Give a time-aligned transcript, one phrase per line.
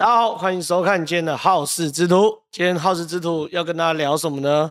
[0.00, 2.38] 大家好，欢迎收看今天的好事之徒。
[2.50, 4.70] 今天好事之徒要跟大家聊什么呢？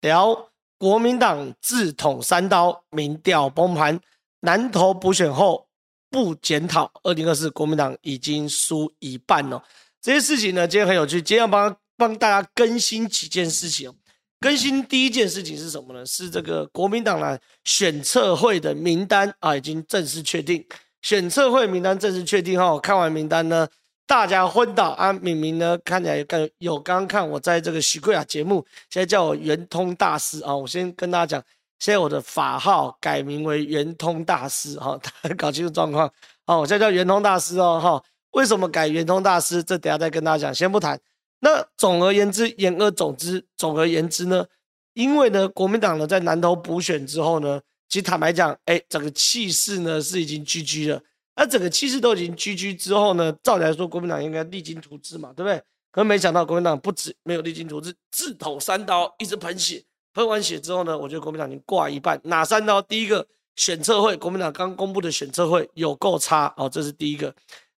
[0.00, 4.00] 聊国民党自捅三刀，民调崩盘，
[4.40, 5.68] 南投补选后
[6.10, 9.62] 不检讨，二零二四国民党已经输一半了。
[10.02, 11.22] 这些事情呢，今天很有趣。
[11.22, 13.94] 今天要帮帮大家更新几件事情。
[14.40, 16.04] 更新第一件事情是什么呢？
[16.04, 20.66] 是这个国民党的选策会的名单啊，已经正式确定。
[21.00, 23.68] 选策会名单正式确定后，看完名单呢。
[24.06, 25.12] 大家昏倒啊！
[25.12, 26.26] 明明呢，看起来有
[26.58, 30.54] 有刚刚看我在这个许贵雅节目，现在叫我圆通大师啊！
[30.54, 31.44] 我先跟大家讲，
[31.78, 36.06] 现在我的法号改名为圆通大师哈， 大家搞清楚状况
[36.44, 36.56] 啊！
[36.56, 39.62] 我现在叫圆通大师哦哈，为什么改圆通大师？
[39.62, 41.00] 这等下再跟大家讲，先不谈。
[41.40, 44.44] 那总而言之，言而总之，总而言之呢，
[44.92, 51.02] 因为呢，国民党呢在南投补选之后呢，其实坦白讲，哎，整个气势呢是已经 GG 了。
[51.36, 55.60] 那整个气势都已经 GG 之后呢，照理来说，国民党应该励精图治嘛，对不对？
[55.90, 59.82] 可是没想到国民党不止没有励精图治，自捅三刀，一直喷血。
[60.12, 62.20] 喷完血之后呢，我觉得国民党已经挂一半。
[62.24, 62.80] 哪三刀？
[62.82, 63.26] 第一个
[63.56, 67.34] 选测会，国民党刚公布的选测会有够差哦，这是第一个。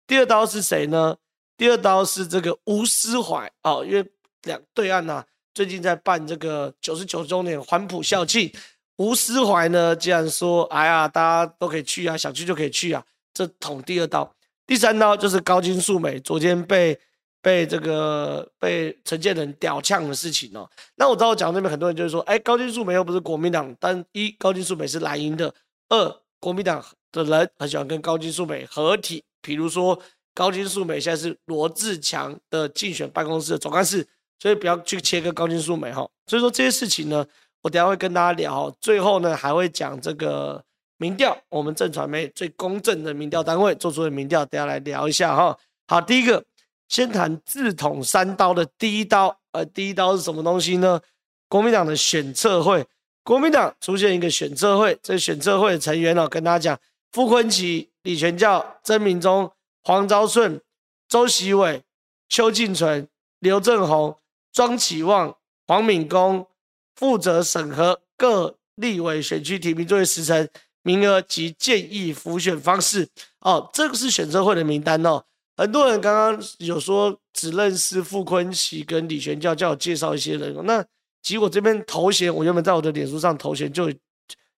[0.06, 1.16] 第二刀是谁呢？
[1.58, 4.06] 第二刀是这个吴思怀哦，因为
[4.44, 8.52] 两对岸呐、最近在办这个九十九周年黄埔校庆，
[8.98, 13.02] 吴思怀呢，既然说，哎呀，大家都可以去啊，想去就可以去啊。
[13.36, 14.34] 这捅第二刀，
[14.66, 16.98] 第三刀就是高金素梅昨天被
[17.42, 20.68] 被这个被陈建仁屌呛的事情哦。
[20.96, 25.54] 那我知道我讲那边很多人就是说，哎，高金素梅又不是国民党，但一高金素梅是蓝营的，
[25.90, 30.02] 二国民党的人很喜欢跟高金素梅合体，比如说
[30.34, 34.08] 高金素梅现在是罗志强的竞选办公室的总干事，
[34.40, 36.10] 所以不要去切割高金素梅哈。
[36.28, 37.26] 所以说这些事情呢，
[37.62, 40.64] 我等下会跟大家聊，最后呢还会讲这个。
[40.98, 45.58] 民调，我们正传媒最公正的民调单位做出的民调，等下来聊一下哈。
[45.88, 46.44] 好，第一个
[46.88, 51.02] 先谈自捅三刀的第一刀，呃，第一刀是什么东西呢？
[51.48, 52.86] 国民党的选策会，
[53.24, 56.80] 国民党出现一个选策会，这选策会的成员哦，跟大家讲，
[57.12, 59.52] 傅昆萁、李全教、曾明忠、
[59.84, 60.62] 黄昭顺、
[61.08, 61.84] 周习伟、
[62.30, 63.08] 邱进纯、
[63.40, 64.18] 刘政宏、
[64.52, 65.36] 庄启旺、
[65.68, 66.48] 黄敏公
[66.96, 70.48] 负责审核各立委选区提名作为时程。
[70.86, 73.10] 名额及建议浮选方式
[73.40, 75.24] 哦，这个是选策会的名单哦。
[75.58, 80.56] 很多人刚刚有说只认识傅昆萁跟李全教，叫我介绍一些人。
[80.64, 80.86] 那
[81.24, 83.92] 结果这边头衔，我原本在我的脸书上头衔就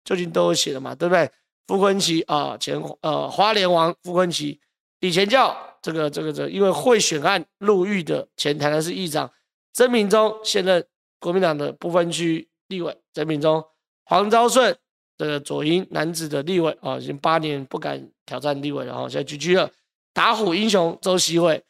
[0.04, 1.32] 就已经都有写了嘛，对不对？
[1.66, 4.60] 傅昆萁啊，前呃花莲王傅昆萁，
[5.00, 9.32] 李全教这个这个这个、因为贿选案入狱的前台南市议长，
[9.72, 10.86] 曾铭宗现任
[11.22, 13.64] 国民党的不分区立委，曾铭宗，
[14.04, 14.78] 黄昭顺。
[15.18, 19.70] 这个左营男子的立委啊，已经八年不敢挑战立委了，然后现在 GG 了。
[20.14, 21.64] 打虎英雄周锡玮，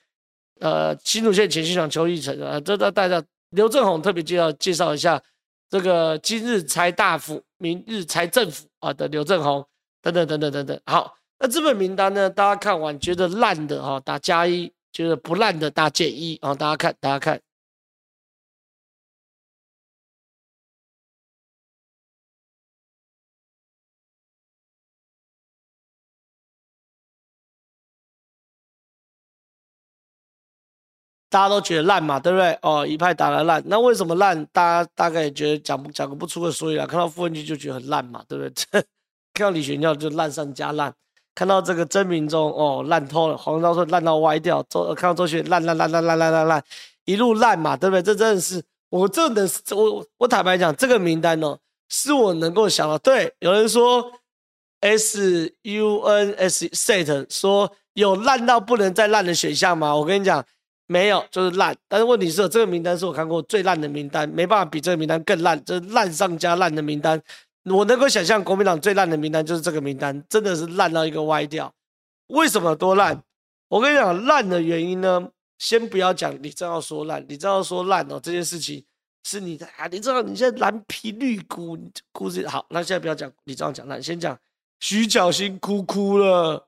[0.59, 5.21] 呃，新竹县前县长邱奕成啊，这这大家刘政鸿特别介绍介绍一下，
[5.69, 9.65] 这个今日财大府、明日财政府啊的刘政鸿
[10.01, 10.81] 等等等等等等。
[10.85, 16.55] 好，那这份名单呢，大家看完觉得烂的哈，打加一；觉得不烂的打减一啊。
[16.55, 17.41] 大家看，大家看。
[31.29, 32.57] 大家都觉得烂嘛，对不对？
[32.61, 34.45] 哦，一派打的烂，那为什么烂？
[34.47, 36.87] 大家大概也觉得讲不讲不出个所以然。
[36.87, 38.83] 看到傅崐萁就觉得很烂嘛，对不对？
[39.33, 40.93] 看到李全教就烂上加烂，
[41.35, 46.63] 看到这个曾铭宗哦烂透了，黄昭顺烂到歪掉，周看到周学烂烂烂烂烂烂烂烂，
[47.03, 48.01] 一路烂嘛，对不对？
[48.01, 49.45] 这真的是我这的
[49.75, 51.59] 我我坦白讲，这个名单哦，
[51.89, 52.97] 是我能够想到。
[52.97, 54.11] 对，有人说
[54.79, 59.93] S U N S set 说有烂到不能再烂的选项吗？
[59.93, 60.43] 我跟你讲。
[60.87, 61.75] 没有，就是烂。
[61.87, 67.21] 但是问题是，这个名单是我看过最烂的名单，没办法比这个名单更烂，这是烂上加烂的名单。
[67.65, 71.73] 我能够想象，国民党最烂的名单就是这个名单，真的是烂到一个歪掉。
[72.27, 73.21] 为什么多烂？
[73.67, 78.85] 我跟你讲，烂的原因呢，先不要讲李正皓说烂，李正皓说烂哦，这件事情
[79.25, 81.77] 是你的啊，李正皓你现在蓝皮绿骨
[82.13, 84.39] 故事好，那现在不要讲李正皓讲烂，先讲
[84.79, 86.67] 徐巧芯哭哭了，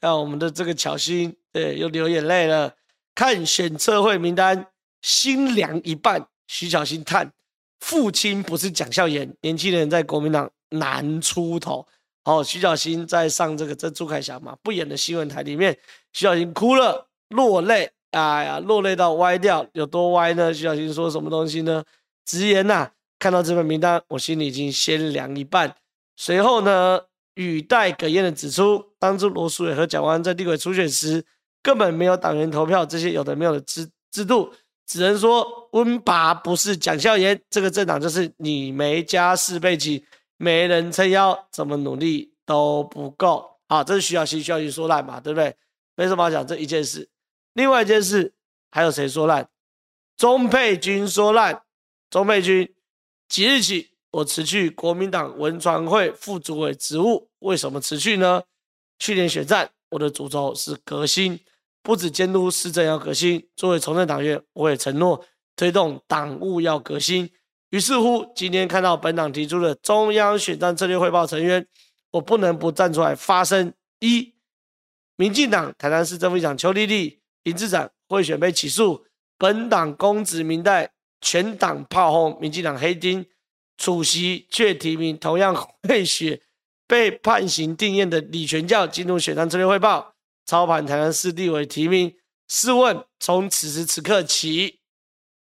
[0.00, 2.74] 看我们的这个巧芯，对，又流眼泪了。
[3.20, 4.66] 看选策会名单，
[5.02, 6.26] 心凉一半。
[6.46, 7.30] 徐小新叹：
[7.78, 11.86] 父亲不是蒋孝严，年轻人在国民党难出头。
[12.24, 15.76] 哦，徐巧芯在上这个这朱凯翔嘛不演的新闻台里面，
[16.14, 17.90] 徐小新哭了，落泪。
[18.12, 20.54] 哎呀，落泪到歪掉，有多歪呢？
[20.54, 21.84] 徐巧芯说什么东西呢？
[22.24, 25.76] 直言呐、啊，看到这份名单，我心里已经先凉一半。
[26.16, 26.98] 随后呢，
[27.34, 31.22] 语带哽咽的指出，当初罗淑蕾和蒋万安在立委初选时。
[31.62, 34.52] 根本没有党员投票这些有的没有的制制度，
[34.86, 40.02] 只能说温拔不是蒋孝严，这个政党就是你没家世背景，
[40.36, 43.48] 没人撑腰，怎么努力都不够。
[43.68, 45.54] 好，这是徐小新需要去说烂嘛，对不对？
[45.94, 47.08] 没什么好讲这一件事。
[47.52, 48.32] 另外一件事，
[48.70, 49.48] 还有谁说烂？
[50.16, 51.62] 钟沛君说烂。
[52.10, 52.74] 钟沛君，
[53.28, 57.28] 即日起我辞去国民党文传会副主委职务。
[57.38, 58.42] 为什么辞去呢？
[58.98, 61.38] 去年选战，我的主轴是革新，
[61.82, 63.46] 不止监督施政要革新。
[63.54, 67.30] 作为从政党员，我也承诺推动党务要革新。
[67.70, 71.66] 于是乎，今天看到本党提出的中央选战策略汇报成员，
[72.12, 73.72] 我不能不站出来发声。
[74.00, 74.34] 一，
[75.16, 79.04] 民进党台南市正副议长邱丽丽、林志展贿选被起诉，
[79.36, 80.92] 本党公职民代。
[81.22, 83.26] 全党炮轰民进党黑丁，
[83.76, 85.54] 主席却提名同样
[85.86, 86.40] 贿选
[86.90, 90.12] 被判刑定谳的李全教进入选战策略汇报，
[90.44, 92.12] 操盘台南市立委提名。
[92.48, 94.80] 试问，从此时此刻起，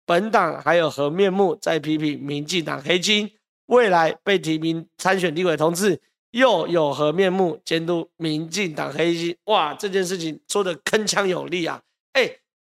[0.04, 3.30] 本党还有何面目再批评民进党黑金？
[3.66, 6.02] 未来被提名参选立委同志，
[6.32, 9.36] 又有何面目监督民进党黑金？
[9.44, 11.80] 哇，这件事情说得铿锵有力啊！
[12.14, 12.28] 哎、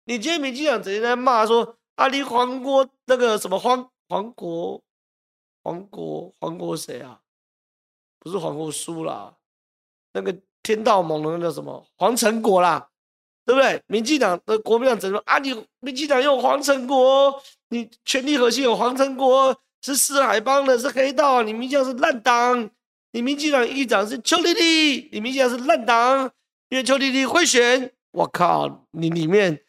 [0.04, 1.76] 你今天民进党整天在骂说。
[1.96, 4.82] 阿里黄国那个什么黄黄国
[5.62, 7.20] 黄国黄国谁啊？
[8.22, 9.34] 不是黄国书啦，
[10.12, 12.88] 那个天道盟的那个什么黄成国啦，
[13.44, 13.82] 对不对？
[13.86, 15.38] 民进党的国民党怎么啊？
[15.38, 21.42] 你民进党有黄成国，你权力核心有黄成国，是四海帮的，是黑道！
[21.42, 22.70] 你民进党是烂党，
[23.10, 26.30] 你民进党议长是邱丽丽，你民进党是烂党，
[26.68, 27.92] 因为邱丽丽会选。
[28.12, 29.62] 我靠，你里面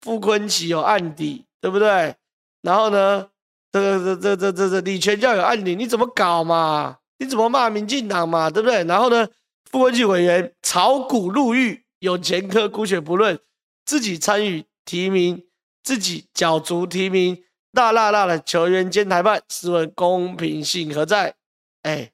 [0.00, 1.46] 傅昆萁有案底。
[1.62, 2.16] 对不对？
[2.62, 3.28] 然后呢，
[3.70, 6.99] 这个这这这这这李全教有案底，你怎么搞嘛？
[7.20, 8.48] 你怎么骂民进党嘛？
[8.48, 8.82] 对不对？
[8.84, 9.28] 然后呢，
[9.70, 13.38] 傅崐萁委员炒股入狱，有前科姑且不论，
[13.84, 15.46] 自己参与提名，
[15.82, 17.44] 自己角逐提名，
[17.74, 21.34] 大辣辣的球员兼裁判，试问公平性何在？
[21.82, 22.10] 哎，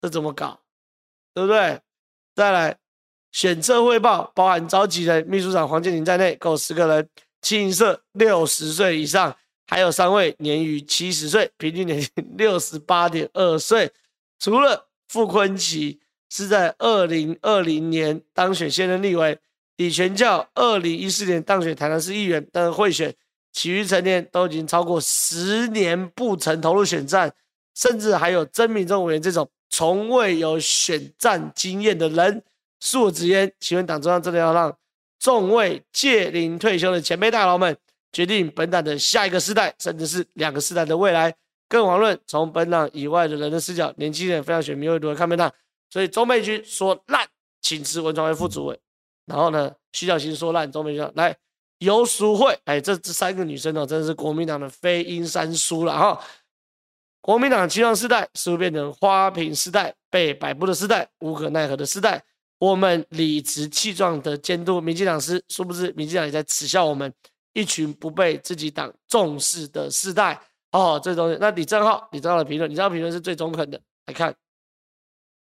[0.00, 0.60] 这怎么搞？
[1.34, 1.80] 对不对？
[2.34, 2.78] 再来，
[3.32, 7.08] 选策汇报包含召集人秘书长黄建林在内，共十个人。
[7.42, 13.90] 清一色六十岁以上，还有三位年逾七十岁，平均年龄六十八点二岁。
[14.38, 15.98] 除了傅昆萁
[16.30, 19.38] 是在二零二零年当选现任立委，
[19.76, 23.14] 李全教二零一四年当选台南市议员，但是贿选，
[23.52, 27.32] 其余成年都已经超过十年不曾投入选战，
[27.74, 32.42] 甚至还有曾铭宗委员这种从未有选战经验的人。
[32.82, 34.76] 恕我直言，请问党中央真的要让？
[35.18, 37.74] 众位届龄退休的前辈大佬们，
[38.16, 41.34] 决定本党的下一个世代，甚至是两个世代的未来。
[41.68, 45.52] 更遑论从本党以外的人的视角，年轻人非常选民会如何看本党。
[45.90, 47.28] 所以钟沛君说烂，
[47.60, 48.80] 请辞文传会副主委。
[49.26, 51.36] 然后呢，徐小新说烂，钟沛君来
[51.80, 56.18] 游淑慧，哎，这这三个女生哦，真的是国民党的飞鹰三叔了哈。
[57.20, 62.24] 国民党期望世代，似乎变成花瓶世代，被摆布的世代，无可奈何的世代。
[62.60, 67.12] 我们理直气壮的监督民进党时，殊不知民进党也在耻笑我们
[67.56, 70.38] 一群不被自己党重视的世代。
[70.72, 73.80] 哦，这东西，那李正浩，李正浩的评论，李正浩评论是最中肯的。
[74.04, 74.34] 来看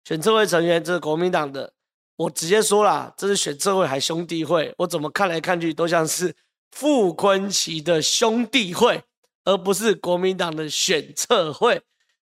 [0.03, 1.71] 选策会成员，这是国民党的，
[2.17, 6.35] 我直接说了，这是选策会还兄弟会，我怎么看来看去都像是
[6.71, 9.01] 傅昆萁的兄弟会，
[9.45, 11.81] 而不是国民党的选策会。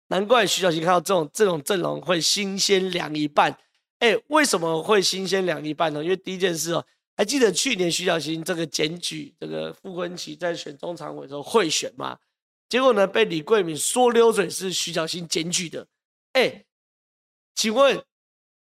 [0.08, 3.56] 难怪徐小新看到这种这种阵容会新鲜凉一半。
[4.00, 6.02] 哎，为什么会新鲜凉一半呢？
[6.02, 6.84] 因为第一件事哦，
[7.18, 12.16] 还记得去年徐小新这个检举这个傅昆萁在选中常委的时候贿选吗？
[12.68, 15.84] 结果呢，被李贵敏说溜嘴是徐小新检举的。
[16.34, 16.64] 哎，
[17.56, 18.00] 请问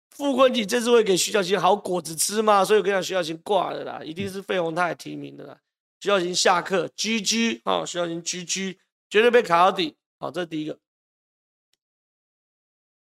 [0.10, 2.66] 傅昆萁这次会给徐小新好果子吃吗？
[2.66, 5.56] 所以我跟你讲，徐小新挂了啦，一定是费鸿泰提名的啦。
[6.00, 8.80] 徐小新下课，GG 啊，徐小新 GG，
[9.12, 9.96] 绝对被卡到底。
[10.18, 10.80] 好，这是第一个。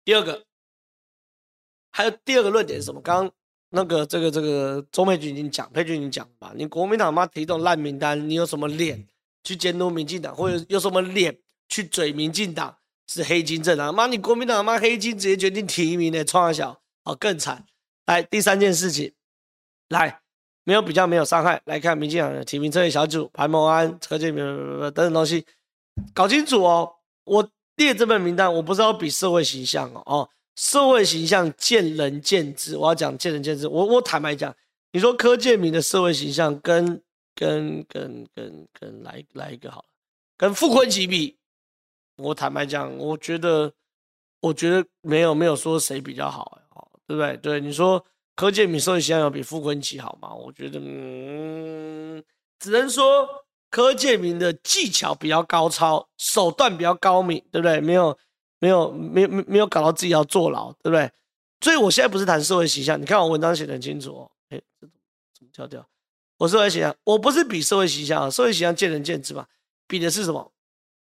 [0.04, 0.44] 第二个。
[1.90, 3.00] 还有第二个论点是什么？
[3.00, 3.34] 刚刚
[3.70, 6.52] 那个这个这个钟沛君已经讲，佩君已经讲了吧？
[6.56, 9.06] 你国民党妈提这种烂名单，你有什么脸
[9.44, 11.36] 去监督民进党，或者有什么脸
[11.68, 12.74] 去嘴民进党
[13.06, 13.94] 是黑金政党？
[13.94, 17.66] 妈，你国民党妈黑金直接决定提名的，创小哦更惨。
[18.06, 19.12] 来第三件事情，
[19.90, 20.20] 来
[20.64, 24.42] 没有比较没有伤害，来看民进党的提名策略小组，潘孟安、柯建明
[24.80, 25.44] 等等东西，
[26.14, 26.90] 搞清楚哦。
[27.24, 27.46] 我
[27.76, 30.02] 列这份名单，我不是要比社会形象哦。
[30.06, 33.68] 哦社会形象见仁见智，我要讲见仁见智。
[33.68, 34.52] 我我坦白讲，
[34.90, 37.00] 你说柯建铭的社会形象跟
[37.36, 39.88] 跟跟跟跟来来一个好了，
[40.36, 41.38] 跟傅昆萁比，
[42.16, 43.72] 我坦白讲，我觉得
[44.40, 46.60] 我觉得没有没有说谁比较好，
[47.06, 47.36] 对不对？
[47.36, 50.34] 对，你说柯建铭社会形象有比傅昆萁好吗？
[50.34, 52.20] 我觉得，嗯，
[52.58, 53.28] 只能说
[53.70, 57.80] 柯建铭的技巧比较高超，手段比较高明，对不对？
[57.80, 58.18] 没有，
[58.58, 61.10] 没有，没有，没有搞到自己要坐牢，对不对？
[61.60, 64.30] 所以我现在不是谈社会形象，你看我文章写得很清楚哦。
[64.50, 64.86] 哎，这
[65.36, 65.86] 怎么跳掉？
[66.36, 69.46] 我社会形象，我不是比社会形象啊，社会形象见仁见智嘛，
[69.86, 70.52] 比的是什么？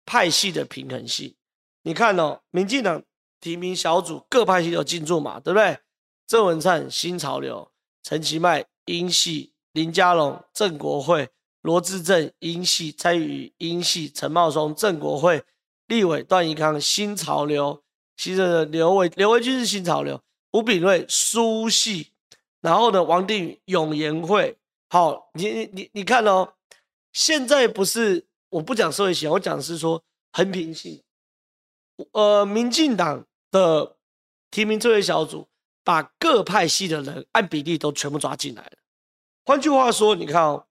[0.05, 1.35] 派系的平衡性。
[1.83, 3.03] 你看哦，民进党
[3.41, 5.77] 提名小组各派系都进驻嘛，对不对？
[6.25, 7.69] 郑文灿新潮流，
[8.03, 11.29] 陈其迈英系，林佳龙郑国会，
[11.61, 15.43] 罗志政英系，蔡宇英系，陈茂松郑国会，
[15.87, 17.83] 立委段宜康新潮流，
[18.15, 22.11] 其实刘维刘维军是新潮流，吴秉叡苏系，
[22.61, 24.57] 然后呢，王定宇永延会。
[24.89, 26.53] 好，你你你你看哦，
[27.11, 31.01] 现在不是我不讲社会型，我讲是说横平性，
[32.11, 33.97] 呃，民进党的
[34.51, 35.47] 提名作业小组。
[35.87, 38.71] 把各派系的人按比例都全部抓进来了。
[39.45, 40.67] 换句话说，你看哦，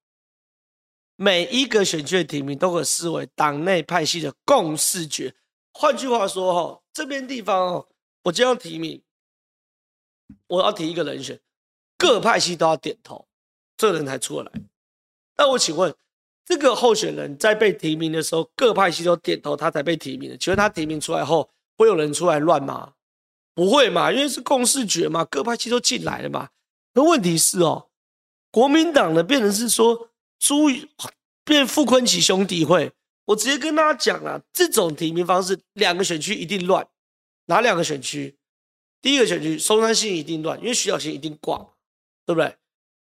[1.17, 5.35] 每一个选区的提名都可视为党内派系的共识决。
[5.73, 7.89] 换句话说，哈，这边地方哦，
[8.25, 9.03] 我就要提名，
[10.47, 11.41] 我要提一个人选，
[11.99, 13.27] 各派系都要点头，
[13.77, 14.53] 这个人才出得来。
[15.37, 15.95] 那我请问，
[16.45, 20.37] 这个候选人在被提名的时候，各派系都点头，他才被提名的。
[20.37, 22.95] 请问他提名出来后，会有人出来乱吗？
[23.55, 26.49] 不会嘛，因为是共识决嘛，各派系都进来了嘛。
[26.95, 27.89] 那问题是哦，
[28.51, 30.69] 国民党的变成是说朱
[31.45, 32.93] 变傅崐萁兄弟会，
[33.25, 36.87] 我直接跟大家讲啊，这种提名方式，两个选区一定乱。
[37.47, 38.37] 哪两个选区？
[39.01, 41.59] 第一个选区松山信一定乱，因为徐小新一定挂，
[42.25, 42.57] 对不对？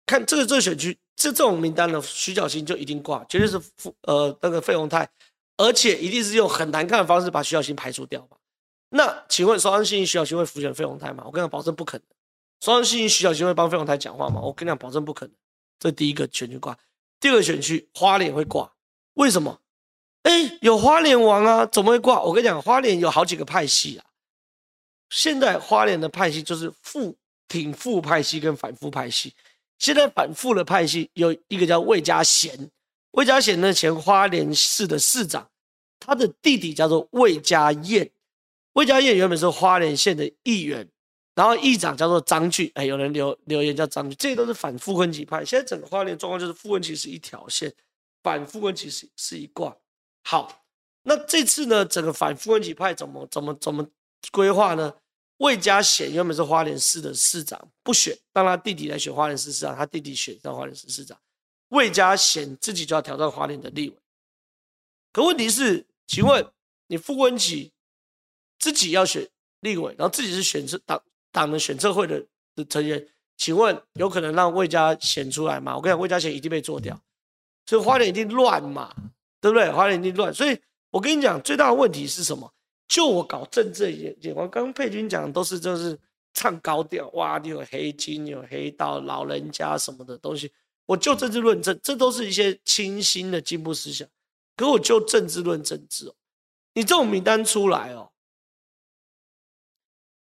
[0.06, 5.10] 看这个这个选区，这这种名单的徐小新就一定挂，绝对是傅呃那个费鸿泰，
[5.58, 8.38] 而且一定是用很难看的方式把徐小新排除掉嘛。
[8.90, 11.24] 那请问，松山信徐小新会辅选费鸿泰吗？
[11.26, 12.06] 我跟你讲，保证不可能。
[12.62, 14.40] 松山信徐小新会帮费鸿泰讲话吗？
[14.40, 15.36] 我跟你讲，保证不可能。
[15.80, 16.78] 这第一个选区挂，
[17.20, 18.72] 第二个选区花莲会挂，
[19.14, 19.62] 为什么？
[20.24, 22.22] 哎，有花莲王啊，怎么会挂？
[22.22, 24.06] 我跟你讲，花莲有好几个派系啊。
[25.10, 27.16] 现在花莲的派系就是副
[27.48, 29.34] 挺副派系跟反副派系。
[29.78, 32.72] 现在反副的派系有一个叫魏家贤，
[33.12, 35.48] 魏家贤呢前花莲市的市长，
[36.00, 38.10] 他的弟弟叫做魏家彦。
[38.74, 40.90] 魏家彦原本是花莲县的议员，
[41.36, 45.44] 然后议长叫做张俊，哎，有人留留言叫张俊，这些都是反傅崐萁派。
[45.44, 47.72] 现在整个花莲状况就是傅崐萁是一条线，
[48.24, 49.76] 反傅崐萁是是一挂。
[50.24, 50.66] 好，
[51.04, 53.86] 那这次呢，整个反傅崐萁派怎么怎么怎么
[54.32, 54.96] 规划呢？
[55.38, 61.20] 魏家贤原本是花莲市的市长，不选，让他弟弟来选花莲市市长，他弟弟选上花莲市市长。
[61.68, 63.96] 魏家贤自己就要挑战花莲的立委，
[65.12, 66.50] 可问题是，请问
[66.88, 67.72] 你傅崐萁？
[68.58, 69.28] 自己要选
[69.60, 71.04] 立委，然后自己是选策党
[71.36, 72.26] 党的选策会的
[72.56, 75.76] 的成员，请问有可能让魏家贤出来吗？
[75.76, 76.98] 我跟你讲，魏家贤一定被做掉，
[77.66, 78.96] 所以花莲一定乱嘛，
[79.42, 79.70] 对不对？
[79.70, 80.58] 花莲一定乱，所以
[80.92, 82.50] 我跟你讲，最大的问题是什么？
[82.88, 86.00] 就我搞政治眼眼光，刚刚佩君讲的都是就是
[86.34, 90.50] 唱高调，哇，你有黑金，你有黑道，老人家什么的东西，
[90.86, 94.08] 我就政治论政，这都是一些清新的进步思想。
[94.56, 96.16] 可我就政治论政治哦，
[96.76, 98.10] 你这种名单出来哦。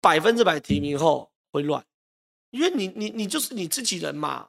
[0.00, 1.84] 百分之百提名后会乱，
[2.50, 4.48] 因为你你你就是你自己人嘛，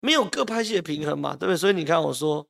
[0.00, 1.56] 没有各派系的平衡嘛，对不对？
[1.56, 2.46] 所以你看我说，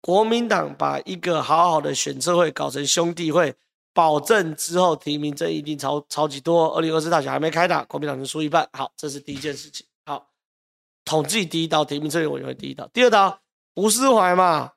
[0.00, 3.54] 国民党把一个好好的选策会搞成兄弟会，
[3.92, 6.74] 保证之后提名这一定超超级多。
[6.76, 8.68] 二零二四大选还没开打，国民党就输一半。
[8.72, 9.84] 好，这是第一件事情。
[10.04, 10.30] 好，
[11.04, 13.40] 统计第一刀，提名策略委员会第一刀，第二刀
[13.74, 14.72] 吴思怀嘛，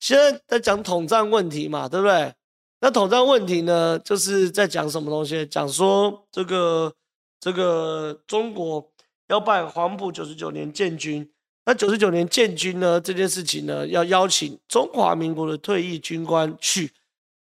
[0.00, 2.34] 现在在讲统战问题嘛，对不对？
[2.80, 5.44] 那统战问题呢，就是在讲什么东西？
[5.46, 6.92] 讲说这个
[7.38, 8.90] 这个中国
[9.28, 11.30] 要办黄埔九十九年建军，
[11.66, 16.90] 那九十九年建军呢这件事情呢，要邀请中华民国的退役军官去。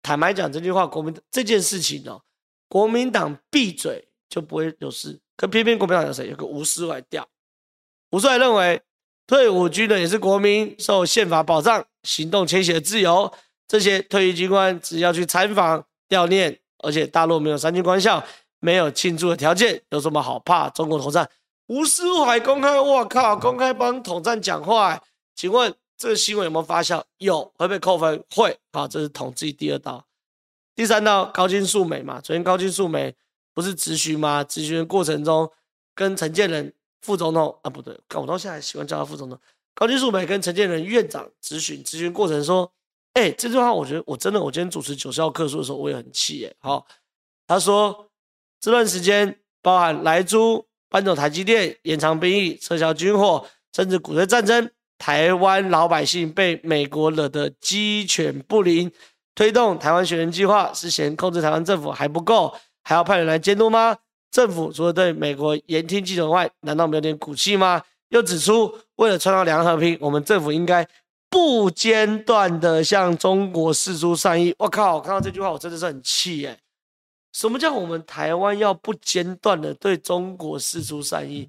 [0.03, 2.21] 坦白讲这句话，国民这件事情哦，
[2.69, 5.19] 国民党闭嘴就不会有事。
[5.37, 6.29] 可偏偏国民党有谁？
[6.29, 7.27] 有个吴思怀调。
[8.11, 8.83] 吴帅认为，
[9.27, 13.33] 退伍军人也是国民，受宪法保障，行动迁徙的自由。
[13.73, 18.23] 这些退役军官只要去参访悼念，而且大陆没有三军官校，
[18.61, 21.27] 没有庆祝的条件，有什么好怕中国统战？
[21.69, 25.03] 吴斯怀公开，我靠，公开帮统战讲话。
[25.35, 27.03] 请问这个新闻有没有发酵？
[27.17, 28.23] 有，会被扣分？
[28.35, 28.55] 会。
[28.75, 30.05] 好，这是统计第二道。
[30.75, 33.15] 第三道，高金素梅嘛，昨天高金素梅
[33.55, 34.45] 不是咨询吗？
[34.45, 35.51] 咨询过程中
[35.95, 39.39] 跟陈建仁副总统啊，不对，我到现在还喜欢叫他副总统。
[39.75, 42.71] 高金素梅跟陈建仁院长咨询，咨询过程说。
[43.15, 46.55] 哎、这句话我觉得我真的，我今天主持九十号课书的时候，我也很气耶。
[46.59, 46.87] 好，
[47.47, 48.09] 他说
[48.61, 54.71] 这段时间包含莱猪、搬走台积电，延长兵役，撤销军火，甚至鼓吹战争。
[54.97, 58.91] 台湾老百姓被美国惹得鸡犬不宁。
[59.35, 62.55] 推动台湾学人计划是嫌控制台湾政府还不够，
[62.85, 63.97] 还要派人来监督吗？
[64.31, 67.83] 政府除了对美国言听计从外，难道没有点骨气吗？
[68.11, 70.87] 又指出，为了创造两和平，我们政府应该
[71.33, 74.55] 不间断的向中国示出善意。
[74.59, 74.97] 我靠！
[74.97, 76.61] 我看到这句话，我真的是很气耶！
[77.33, 81.49] 什么叫我们台湾要不间断的对中国示出善意？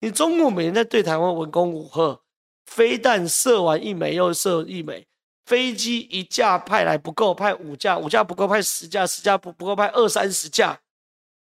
[0.00, 2.20] 你中国每天在对台湾文攻武吓，
[2.66, 5.06] 飞弹射完一枚又射一枚，
[5.44, 10.80] 飞机一架派来不够，派五架，五架不够派十架，十架不不够派二三十架，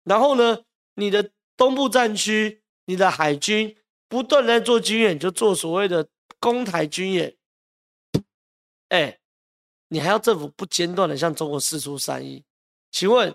[0.05, 0.61] 然后呢？
[0.95, 3.75] 你的东部战区，你的海军
[4.09, 6.07] 不断在做军演，就做所谓的
[6.39, 7.35] 攻台军演。
[8.93, 9.19] 哎，
[9.89, 12.45] 你还要政府不间断的向中国释出善意？
[12.91, 13.35] 请问，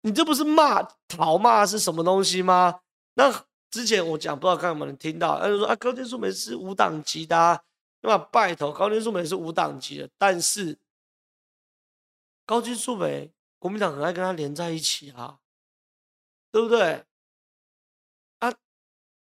[0.00, 2.80] 你这不是骂讨骂是什么东西吗？
[3.14, 3.30] 那
[3.70, 7.62] 之前我讲，不知道看有没有人听到，他就说啊，高金素梅是无党籍的，啊，
[8.00, 8.16] 对吧？
[8.32, 10.78] 拜托，高金素梅是无党籍的，但是
[12.46, 15.38] 高金素梅，国民党很爱跟他连在一起啊。
[16.52, 17.04] 对不对？
[18.38, 18.50] 啊，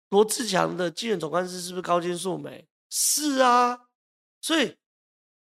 [0.10, 2.68] 罗志强的竞选总干事是不是高金素梅？
[2.89, 3.89] 是啊，
[4.41, 4.75] 所以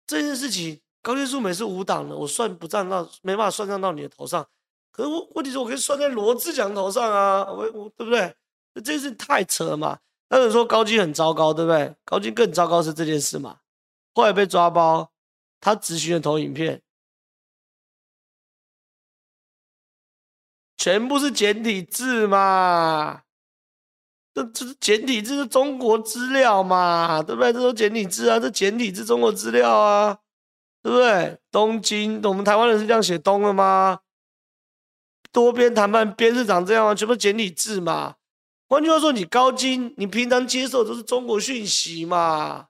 [0.10, 4.44] 这件事情高金素梅是无党的，我算不账到，没办法算账到你的头上。
[4.92, 8.36] 可是我问题是我可以算在罗志祥头上啊，我我对不对？
[8.74, 10.00] 这件事太扯了嘛。
[10.30, 11.96] 那你说高金很糟糕，对不对？
[12.04, 13.60] 高金更糟糕是这件事嘛？
[14.16, 15.12] 后来被抓包，
[15.62, 16.82] 他质询的投影片。
[20.76, 23.22] 全部是简体字嘛？
[24.34, 27.22] 这这是简体字是中国资料嘛？
[27.24, 27.52] 对不对？
[27.52, 30.18] 这都简体字啊，这简体字中国资料啊，
[30.82, 31.38] 对不对？
[31.52, 34.00] 东京，我们台湾人是这样写东的吗？
[35.32, 36.96] 多边谈判边是长这样吗？
[36.96, 38.16] 全部简体字嘛？
[38.68, 42.68] 换句话说，你高金，你平常接受的都是中国讯息嘛？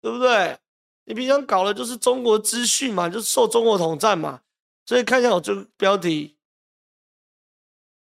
[0.00, 0.58] 对不对？
[1.04, 4.40] 你平常搞的就是中国资讯嘛，就是受中国统战嘛？
[4.86, 6.37] 所以看一下我这个标题。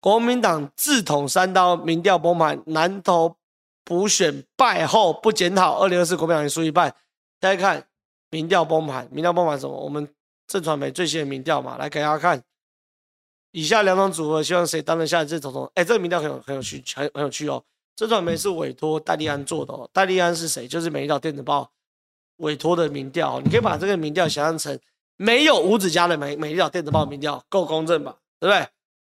[0.02, 3.36] 国民党自捅三刀，民调崩盘，南投
[3.84, 6.92] 补选败后不检讨，二零二四国民党输一半。
[7.38, 7.86] 大家看
[8.28, 9.72] 民调崩盘，民调崩盘什么？
[9.72, 10.08] 我们
[10.48, 12.42] 正传媒最新的民调嘛，来给大家看。
[13.52, 15.70] 以下两种组合，希望谁当得下这总统？
[15.76, 17.62] 哎，这个民调很有很有趣，很很有趣哦。
[17.94, 19.88] 震传媒是委托戴立安做的哦。
[19.92, 20.66] 戴立安是谁？
[20.66, 21.70] 就是美丽岛电子报
[22.38, 23.40] 委托的民调。
[23.40, 24.76] 你可以把这个民调想象成
[25.16, 28.16] 没有五子家的美美丽岛电子报民调，够公正吧？
[28.40, 28.66] 对不对？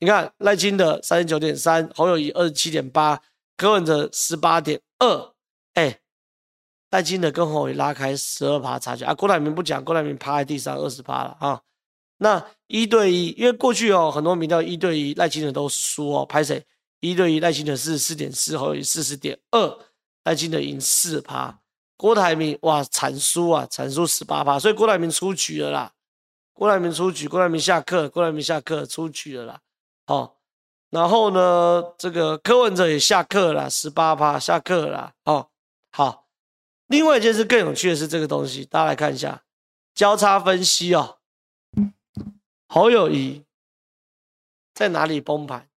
[0.05, 3.19] 你看赖清德三十九点三，侯友宜二十七点八，
[3.57, 5.33] 柯文哲十八点二，
[5.73, 5.99] 哎，
[6.91, 9.15] 赖清德跟侯友宜拉开十二趴差距啊。
[9.15, 11.59] 郭台铭不讲，郭台铭趴在地上二十趴了啊。
[12.19, 16.63] 那一对一，因为过去哦很多民调一对一，赖清德都输哦，拍谁？
[17.01, 19.79] 一对一赖清德四十四点四，侯友宜四十点二，
[20.25, 21.59] 赖清德赢四趴。
[21.97, 25.93] 郭台铭哇惨输啊，惨输十八趴，所以郭台铭出局了啦。
[26.53, 29.61] 郭台铭出局，郭台铭下课，郭台铭下课出局了啦。
[30.07, 30.35] 哦，
[30.91, 35.15] 然后呢，这个柯文哲也下课了，十八趴下课了。
[35.25, 35.49] 哦，
[35.91, 36.27] 好，
[36.89, 39.45] 另外一件事更有趣的是这个东西，大家来看一下
[39.95, 41.19] 交叉分析哦。
[42.69, 43.45] 侯友谊
[44.75, 45.71] 在哪里崩盘？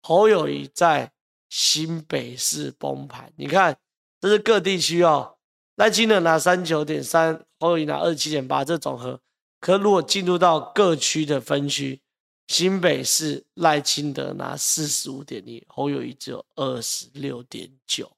[0.00, 1.12] 侯友谊在
[1.50, 3.30] 新北市崩盘。
[3.36, 3.76] 你看，
[4.18, 5.36] 这是各地区哦，
[5.74, 9.20] 赖清德拿三九点三，侯友谊拿二七点八，这总和。
[9.60, 12.00] 可如果进入到各区的分区。
[12.48, 18.10] 新北市赖清德拿四十五点一，侯友宜只有二十六点九，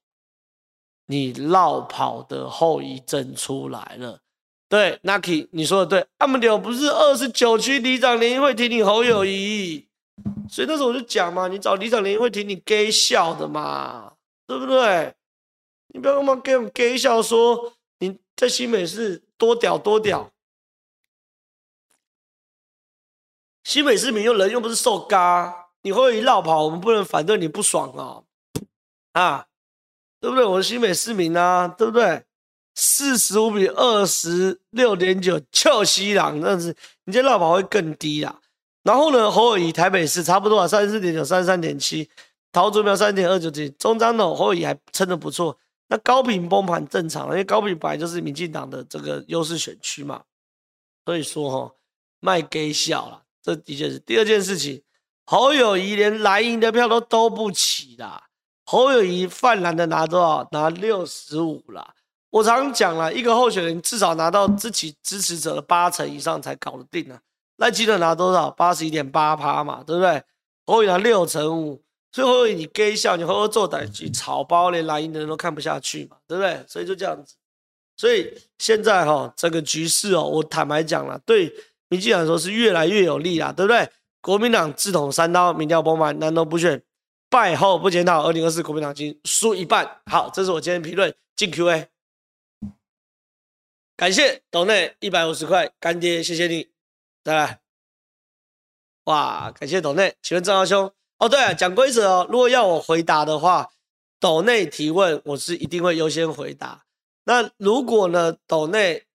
[1.07, 4.19] 你落跑的后遗症出来了。
[4.67, 9.87] 对，Nucky，你说的对，阿姆柳不是二十九区里长联谊会挺你侯友宜，
[10.47, 14.13] 所以那时候我就讲嘛，你找里长联谊会挺你 gay 笑的嘛，
[14.45, 15.15] 对不对？
[15.87, 20.31] 你不要他妈给我们 gay 笑说你在新北市多屌多屌。
[23.63, 28.23] 新北市民又人又不是瘦嘎，你会一绕跑，我们不能反对你不爽哦，
[29.13, 29.47] 啊，
[30.19, 30.43] 对不对？
[30.45, 32.23] 我是新北市民啊，对不对？
[32.75, 38.39] 四十五比二十六点九，臭西朗，但是你这绕跑会更低啦。
[38.83, 42.09] 然后呢，侯友宜台北市差不多啊，三十四点九，三十三点七，
[42.53, 45.57] 桃竹苗三点二九几，中彰投侯友宜还撑得不错。
[45.89, 50.23] 那高屏崩盘正常，因为高屏本来就是民进党的这个优势选区嘛，
[51.05, 51.75] 所以说哈，
[52.21, 53.23] 卖给小了。
[53.41, 54.81] 这的确是第二件事情，
[55.25, 58.25] 侯友宜连蓝营的票都兜不起啦。
[58.65, 60.47] 侯友宜泛蓝的拿多少？
[60.51, 61.95] 拿六十五啦。
[62.29, 67.19] 我常讲了，一个候选人至少拿到自己支持者的八成以上才搞得定啊。
[67.57, 68.51] 赖清德拿多少？
[68.51, 70.23] 八十一点八趴嘛，对不对？
[70.65, 76.63] 侯友宜拿六成五，所以侯友宜你给笑，你好好做代志，草包连蓝营的人都看不下去嘛，对不对？
[76.67, 77.33] 所以就这样子。
[77.97, 81.51] 所以现在哈、哦，这个局势哦，我坦白讲了，对
[81.89, 83.89] 民进党说是越来越有利啦，对不对？
[84.21, 86.83] 国民党自捅三刀，民调崩盘，南投不选
[87.29, 90.01] 败后不检讨，二零二四国民党已经输一半。
[90.05, 91.87] 好，这是我今天评论，进 Q&A。
[93.95, 96.69] 感谢斗内一百五十块干爹，谢谢你。
[97.23, 97.59] 再来，
[99.05, 100.91] 哇，感谢斗内，请问郑浩兄。
[101.17, 102.27] 哦，对啊，讲规则哦。
[102.29, 103.69] 如果要我回答的话，
[104.19, 106.85] 斗内提问我是一定会优先回答。
[107.25, 109.05] 那如果呢，斗内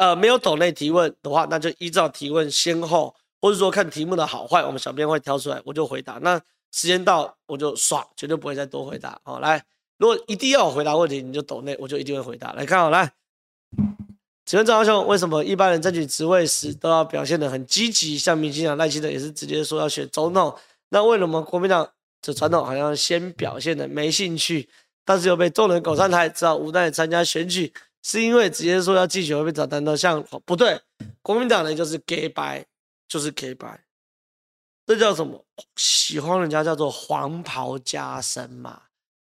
[0.00, 6.14] 呃没有斗内提问的话，那就依照提问先后，或者说看题目的好坏，我们小编会挑出来，我就回答。
[6.22, 6.40] 那
[6.72, 9.20] 时间到我就刷，绝对不会再多回答。
[9.22, 9.62] 好，来，
[9.98, 12.50] 如果一定要回答问题，你就斗内，我就一定会回答。
[12.54, 13.12] 来看好来，
[14.46, 18.16] 请问张豪兄，为什么一般人争取职位时都要表现得很积极？
[18.16, 20.56] 像民进党赖清德也是直接说要选总统。
[20.88, 21.86] 那为什么国民党
[22.22, 24.66] 这传统好像先表现的没兴趣，
[25.04, 27.70] 但是又被众人拱上台，只好无奈参加选举？
[28.02, 30.80] 是因为直接说要继续会被找单刀像不对，
[31.22, 32.64] 国民党人就是假掰，
[33.08, 33.84] 就是假掰，
[34.86, 35.44] 这叫什么？
[35.76, 38.82] 喜欢人家叫做黄袍加身嘛，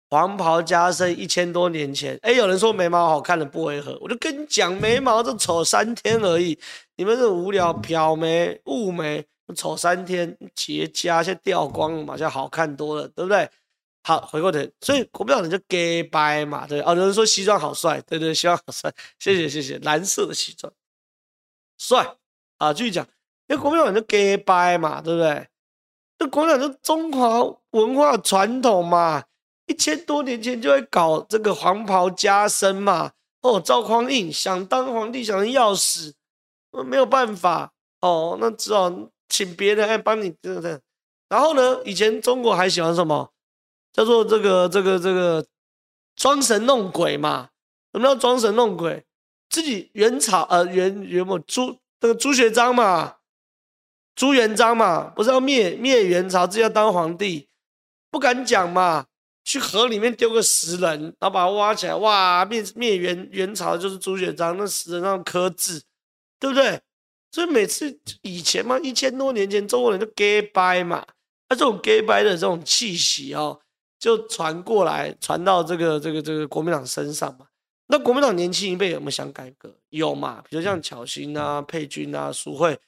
[0.09, 6.59] 黄袍加身一千多年前，哎，有人说眉毛好看的不违和，我就跟你讲，眉毛就丑三天而已，
[6.97, 9.25] 你们这无聊漂眉雾眉。
[9.57, 13.51] 丑三天结痂，现在掉光了嘛，现在好看多了，对不对？
[14.03, 20.73] 好，回过头，所以国民党人就假掰嘛，对哦，有人说西装好帅，对对，西装好帅，谢谢谢谢，蓝色的西装
[21.79, 22.17] 帅
[22.59, 23.05] 啊，继续讲，
[23.49, 25.49] 因为国民党人就假掰嘛，对不对？
[26.19, 29.25] 那国民党就中华文化传统嘛，
[29.67, 36.15] 一千多年前就会搞这个黄袍加身嘛，哦，赵匡胤想当皇帝想的要死，
[36.87, 38.93] 没有办法哦，那只好。
[39.33, 40.81] 请别人来帮你这个，
[41.29, 41.81] 然后呢？
[41.85, 43.33] 以前中国还喜欢什么？
[44.01, 45.45] 叫做这个这个这个
[46.17, 47.51] 装神弄鬼嘛？
[47.93, 49.05] 什么叫装神弄鬼？
[49.51, 53.17] 自己元朝呃元元末朱那个朱学璋嘛，
[54.15, 57.47] 朱元璋嘛，不是要灭灭元朝，自己要当皇帝，
[58.11, 59.05] 不敢讲嘛，
[59.45, 65.83] 去河里面丢个石人，然后把它挖起来，哇，灭灭元元朝就是朱学璋，那石人上刻字，
[66.39, 66.81] 对不对？
[67.31, 71.05] 所以每次以前嘛，一千多年前中国人就假掰嘛，
[71.47, 73.61] 他、这种假掰的这种气息哦，
[74.01, 77.47] 就传过来，传到这个这个这个国民党身上嘛。
[77.87, 79.77] 那国民党年轻一辈有没有想改革？
[79.91, 80.43] 有嘛？
[80.49, 82.79] 比如像巧芯啊、佩君啊、苏慧，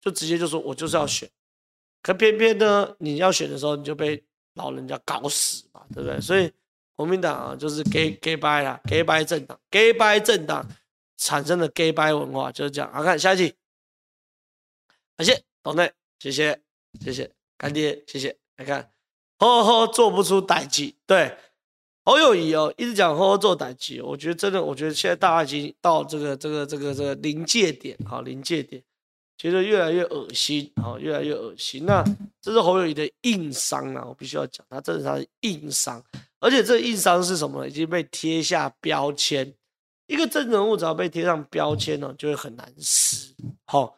[0.00, 1.28] 就直接就说我就是要选。
[2.02, 6.18] 可偏偏呢，你要选的时候，你就被老人家搞死嘛，对不对？
[6.20, 6.50] 所以
[6.94, 10.66] 国民党啊，就是 gay gay bye 啦，假掰政党，假掰政党
[11.18, 12.90] 产生的 gay 掰文化就是这样。
[12.92, 13.54] 好，看下一题。
[15.16, 16.58] 感谢董内，谢谢
[17.00, 18.34] 谢谢干爹，谢谢。
[18.56, 18.88] 来看，
[19.38, 21.36] 呵呵做不出代志，对，
[22.04, 28.82] 侯友宜哦，一直讲呵呵做代志，我觉得真的，我觉得现在大家已经到这个这个这个这个临界点，好临界点，
[29.36, 31.86] 觉得越来越恶心，好越来越恶心。
[31.86, 32.04] 那
[32.42, 36.02] 这是侯友宜的硬伤啊，我必须要讲，他这是他的硬伤，
[36.40, 37.68] 而且这硬伤是什么呢？
[37.68, 39.54] 已经被贴下标签，
[40.08, 43.34] 一个真人物只要被贴上标签呢，就会很难撕，
[43.66, 43.94] 好。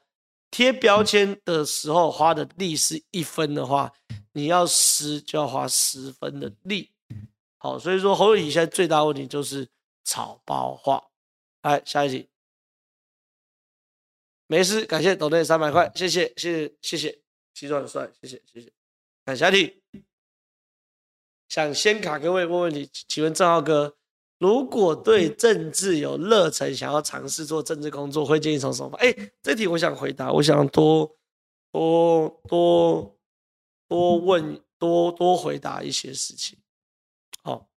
[0.52, 3.88] 贴标签的时候花的力是一分的话，
[4.32, 6.90] 你要撕就要花十分的力。
[7.58, 9.68] 好，所以说侯友宜现在最大问题就是
[10.04, 11.10] 草包化。
[11.62, 12.28] 来，下一题。
[14.46, 17.18] 没事，感谢斗内三百块，谢谢谢谢谢谢，
[17.54, 18.72] 西装很帅，谢谢谢谢。
[19.24, 19.82] 看下一题，
[21.48, 23.96] 想先卡各位问问题，请问正浩哥。
[24.38, 28.96] 如果对政治有热忱，想要尝试做政治工作，会建议从什么？
[28.96, 31.14] 哎，这题我想回答，我想多
[31.70, 33.19] 多多
[33.90, 36.56] 多问多多回答一些事情。
[37.42, 37.68] 好，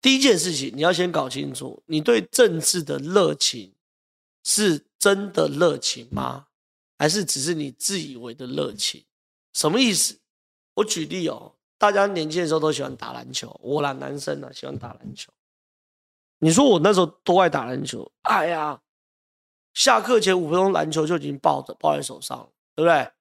[0.00, 3.74] 第一件事情你要先搞清楚，你对政治的热情
[4.44, 6.46] 是真的热情吗？
[6.96, 9.04] 还是只是你自以为的热情？
[9.52, 10.20] 什么意思？
[10.74, 11.56] 我举例哦。
[11.76, 15.32] 大家年轻的时候都喜欢打篮球，我啦，男生啊，喜欢打篮球。
[16.38, 18.08] 你说我那时候多爱打篮球？
[18.22, 18.80] 哎呀，
[19.74, 23.12] 下课前五分钟篮球就已经抱着抱在手上了，对不对？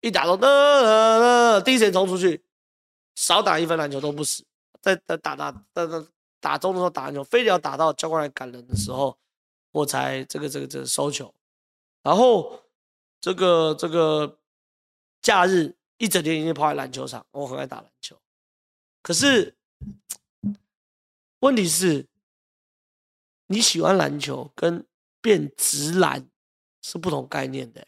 [0.00, 2.42] 一打到哒哒哒，第一时间冲出去，
[3.14, 4.44] 少打一分篮球都不死。
[4.80, 6.06] 在在打打打打
[6.40, 9.18] 打中的时候打篮球，非得要打到教官来赶人的时候，
[9.72, 11.34] 我才这个这个这个收球。
[12.02, 12.62] 然后
[13.20, 14.38] 这个这个
[15.22, 15.76] 假日。
[16.02, 18.18] 一整天一天泡在篮球场，我很爱打篮球。
[19.02, 19.54] 可是
[21.40, 22.06] 问题是，
[23.48, 24.86] 你喜欢篮球跟
[25.20, 26.26] 变直男
[26.80, 27.86] 是不同概念的，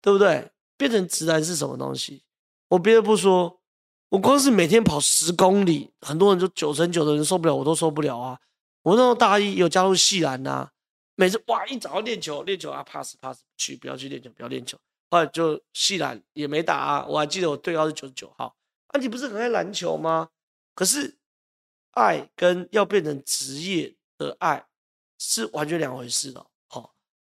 [0.00, 0.50] 对不对？
[0.82, 2.24] 变成直男是什么东西？
[2.66, 3.60] 我别的不说，
[4.08, 8.40] 我光是每天跑十公里，很多人就九成九的人受不了，我都受不了啊。
[8.82, 10.68] 我那时候大一有加入系篮呐，
[11.14, 14.76] 每次哇一早要练球，练球啊 pass pass 去，不要去练球，不要练球。
[15.08, 18.56] 后来就系篮也没打啊，我还记得我队号是九十九号。
[18.88, 20.30] 啊，你不是很爱篮球吗？
[20.74, 21.16] 可是
[21.92, 24.66] 爱跟要变成职业的爱
[25.18, 26.44] 是完全两回事的。
[26.66, 26.92] 好，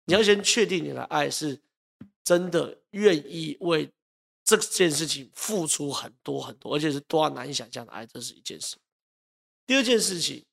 [0.07, 1.61] 你要先确定你的爱是
[2.22, 3.92] 真的愿意为
[4.42, 8.76] 这件事情付出很多很多，而且是多到难以想象的爱，这是一件事。
[9.66, 10.44] 第二件事情。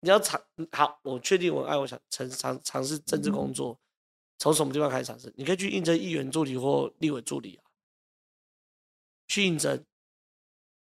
[0.00, 3.76] 你要尝好，我确定我爱，我想尝尝尝试政治工作，
[4.38, 5.34] 从什么地方开始尝试？
[5.36, 7.66] 你可以去应征议员助理或立委助理啊，
[9.26, 9.84] 去应征。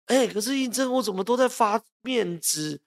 [0.08, 2.82] 哎，可是应征我怎么都在发面子，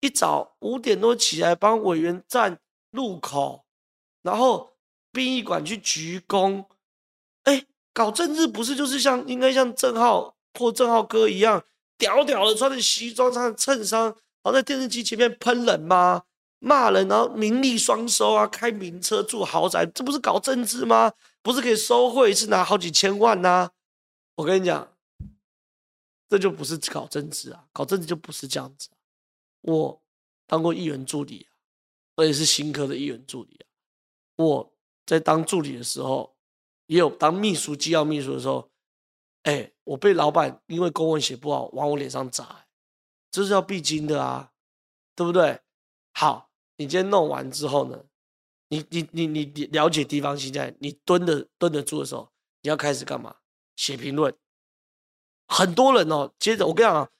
[0.00, 3.64] 一早五点多起来帮委员站路口，
[4.22, 4.76] 然后
[5.12, 6.66] 殡仪馆去鞠躬。
[7.98, 11.64] 搞政治不是就是像应该像郑浩或郑浩哥一样，
[11.98, 14.04] 屌屌的穿着西装穿着衬衫。
[14.04, 16.22] 然后在电视机前面喷人吗？
[16.60, 21.12] 骂人，然后名利双收啊，开名车住豪宅，这不是搞政治吗？
[21.42, 23.68] 不是可以收贿一次拿好几千万呐、
[24.36, 24.92] 我跟你讲，
[26.28, 28.90] 这就不是搞政治啊，搞政治就不是这样子。
[29.62, 30.00] 我
[30.46, 31.58] 当过议员助理啊，
[32.14, 33.66] 我也是新科的议员助理啊。
[34.36, 34.72] 我
[35.04, 36.32] 在当助理的时候，
[36.88, 38.68] 也有当秘书、机要秘书的时候，
[39.44, 42.66] 哎，我被老板因为公文写不好往我脸上砸。
[43.30, 44.52] 这是要必经的啊，
[45.14, 45.60] 对不对？
[46.14, 48.04] 好，你今天弄完之后呢，
[48.68, 53.36] 你你你你了解地方现在，你蹲的蹲得住的时候，你要开始干嘛？
[53.76, 54.34] 写评论。
[55.46, 57.10] 很多人哦，接着我跟你讲啊，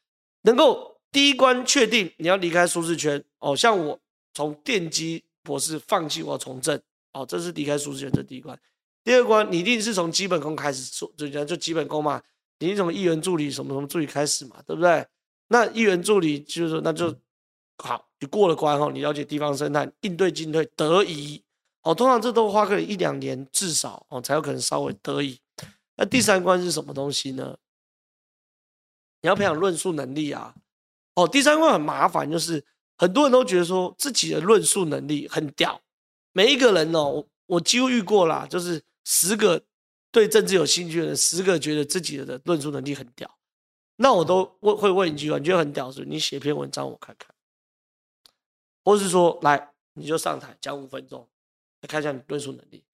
[0.42, 4.00] 能够第一关确定你要离开舒适圈哦，像我
[4.32, 6.80] 从电机博士放弃，我要从政
[7.12, 8.58] 哦，这是离开舒适圈这第一关。
[9.08, 12.22] 第二关，你一定是从基本功开始做，就讲就基本功嘛，
[12.58, 15.06] 你从议员助理什么什么助理开始嘛，对不对？
[15.46, 17.16] 那议员助理就是说，那就
[17.78, 21.42] 好，你过了关后，你了解地方生态，应对进退得宜，
[21.84, 25.40] 哦，通常这都花个一两年至少哦，才有可能稍微得宜。
[25.96, 27.56] 那第三关是什么东西呢？
[29.22, 30.54] 你要培养论述能力啊，
[31.14, 32.62] 哦，第三关很麻烦，就是
[32.98, 35.80] 很多人都觉得说自己的论述能力很屌，
[36.34, 38.78] 每一个人哦，我我几乎遇过啦，就是
[39.10, 39.64] 十个
[40.10, 43.38] 对政治有兴趣的人，十个觉得自己的论述能力很屌。
[43.96, 46.04] 那我都问会问一句话，你觉得很屌是？
[46.04, 47.34] 你写篇文章我看看，
[48.84, 51.26] 或是说来你就上台讲五分钟，
[51.80, 52.84] 来看一下你论述能力。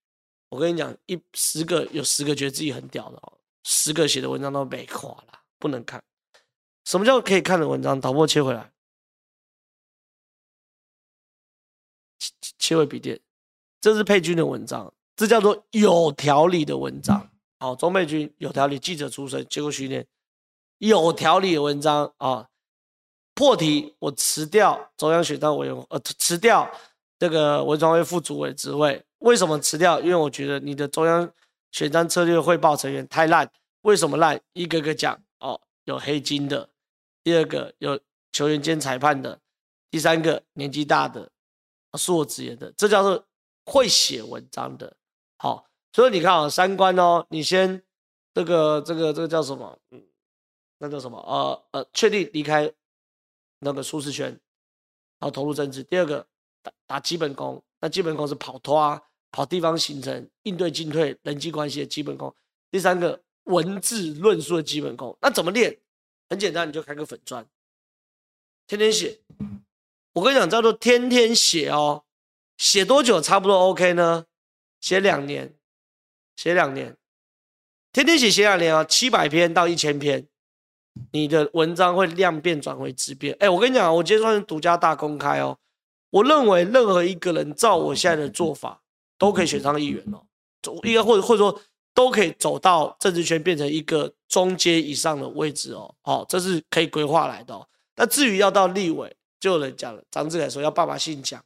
[0.50, 6.00] 我跟你讲，一十个有十个觉得自己很屌的哦，十个写的文章都没垮了，不能看。
[6.84, 8.00] 什么叫可以看的文章？
[8.00, 8.72] 导播切回来，
[12.20, 13.20] 切切回笔电，
[13.80, 17.30] 这是佩君的文章，这叫做有条理的文章。
[17.58, 20.06] 好，钟佩君有条理，记者出身，接受训练。
[20.78, 22.48] 有条理的文章啊，
[23.32, 26.70] 破题我辞掉中央选战委员呃辞掉
[27.18, 30.00] 这个文传会副主委职位，为什么辞掉？
[30.00, 31.30] 因为我觉得你的中央
[31.70, 33.50] 选战策略汇报成员太烂。
[33.82, 34.40] 为什么烂？
[34.52, 36.68] 一个个讲哦，有黑金的，
[37.22, 37.98] 第二个有
[38.32, 39.38] 球员兼裁判的，
[39.90, 41.30] 第三个年纪大的，
[41.92, 43.24] 恕我直言的，这叫做
[43.64, 44.96] 会写文章的。
[45.36, 47.82] 好，所以你看啊，三观哦，你先
[48.32, 49.78] 这个这个这个叫什么？
[49.90, 50.02] 嗯。
[50.78, 51.16] 那叫什么？
[51.20, 52.70] 呃呃，确定离开
[53.60, 55.82] 那个舒适圈，然后投入政治。
[55.84, 56.26] 第二个
[56.62, 62.34] 打打基本功，那基本功是跑拖啊，跑地方行程、应对进退、人际关系的基本功。
[62.70, 65.78] 第三个文字论述的基本功，那怎么练？
[66.28, 67.46] 很简单，你就开个粉专，
[68.66, 69.20] 天天写。
[70.12, 72.04] 我跟你讲，叫做天天写哦。
[72.58, 74.26] 写多久差不多 OK 呢？
[74.84, 75.50] 写两年，
[76.36, 76.94] 写两年，
[77.90, 80.26] 天天写写两年啊，七百篇到一千篇。
[81.10, 83.34] 你的文章会量变转为质变。
[83.40, 85.56] 哎，我跟你讲，我今天算是独家大公开哦。
[86.10, 88.82] 我认为任何一个人照我现在的做法，
[89.16, 90.22] 都可以选上议员哦。
[90.60, 91.58] 走应该或者或者说
[91.94, 95.94] 都可以走到政治圈，变成一个中阶以上的位置哦。
[96.02, 97.66] 好，这是可以规划来的哦。
[97.96, 101.42] 那至于要到立委，就有人讲了，张志凯说要爸爸姓蒋。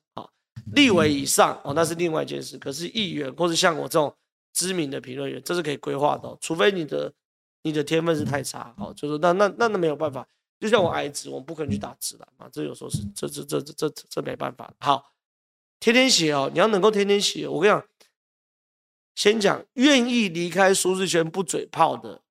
[0.75, 2.59] 立委以上哦，那是另外一件事。
[2.59, 4.15] 可是议员或是像我这种
[4.53, 6.37] 知名的评论员，这是可以规划的哦。
[6.41, 7.13] 除非你的。
[7.63, 10.27] 你的天分是太差，哦，就是那那那那没有办法，
[10.61, 14.73] 就像我矮子，我不可能去打直篮嘛，这有时候是这这这这这这没办法。
[14.79, 15.13] 好，
[15.81, 17.49] 天天写哦，你要能够天天写。
[17.49, 17.85] 我跟你讲，
[19.17, 22.23] 先讲愿意离开舒适圈不嘴炮的，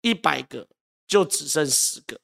[0.00, 0.66] 一百个
[1.06, 2.18] 就只剩十个，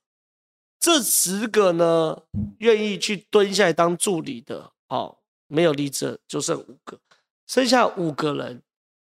[0.81, 2.23] 这十个呢，
[2.59, 5.16] 愿意去蹲下来当助理的，哦，
[5.49, 6.99] 没有离职就剩五个，
[7.47, 8.63] 剩下五个人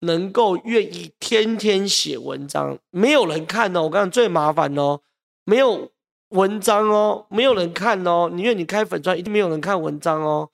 [0.01, 3.83] 能够愿意天天写文章，没有人看哦。
[3.83, 5.01] 我刚刚最麻烦哦，
[5.45, 5.91] 没有
[6.31, 8.31] 文章哦，没有人看哦。
[8.37, 10.51] 因为你开粉专一定没有人看文章哦，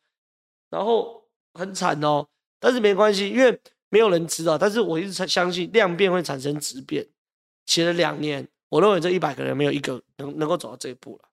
[0.70, 2.26] 然后很惨哦。
[2.58, 3.60] 但是没关系，因为
[3.90, 4.56] 没有人知道。
[4.56, 7.06] 但是我一直相信量变会产生质变。
[7.66, 11.28] 写了两年，我认为这一百个人没有一个能能够走到这一步了。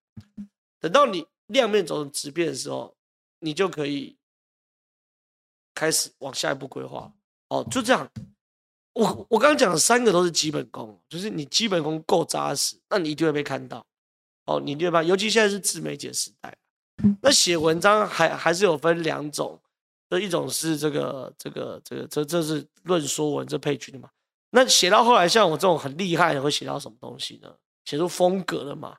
[0.79, 2.95] 等到你量变走成质变的时候，
[3.39, 4.17] 你就可以
[5.73, 7.11] 开始往下一步规划。
[7.49, 8.09] 哦，就这样。
[8.93, 13.83] 我我刚刚讲的三个都是基本功，就是你基本功够扎实，那你一定会被看到。
[14.45, 16.55] 哦，你一定会被，尤其现在是自媒体时代。
[17.21, 19.59] 那写文章还还是有分两种，
[20.09, 24.09] 这一种是这个这个这个这这是论说文这配句的嘛。
[24.51, 27.51] 那写到后来，像我这种很厉害的，会写到什么东西呢？
[27.85, 28.95] 写出风格了嘛？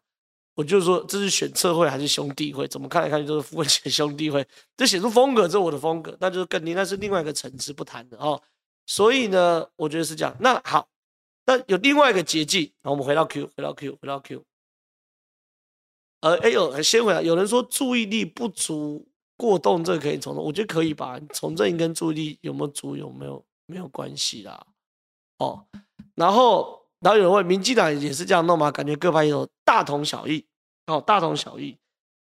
[0.55, 2.69] 我就说这是选测会还是兄弟会？
[2.69, 4.47] 怎么看来看去都是傅昆萁兄弟会。
[4.77, 8.41] 这写出风格，这是我的风格，那就是跟你那是另外一个层次不谈的哦。
[8.87, 10.33] 所以呢，我觉得是这样。
[10.39, 10.89] 那好，
[11.47, 12.73] 那有另外一个捷径。
[12.83, 14.45] 我们回到 Q，回到 Q，回到 Q。
[16.21, 17.21] 呃，哎呦，先回来。
[17.21, 19.05] 有人说注意力不足
[19.37, 21.19] 过动，这个可以从我觉得可以吧。
[21.33, 24.65] 从政跟注意力有没有足有没有没有关系啦。
[25.39, 25.67] 哦，
[26.15, 26.84] 然后。
[27.05, 28.71] 然后有人问，民进党也是这样弄吗？
[28.73, 30.43] 感觉各派有大同小异，
[30.87, 31.77] 哦，大同小异。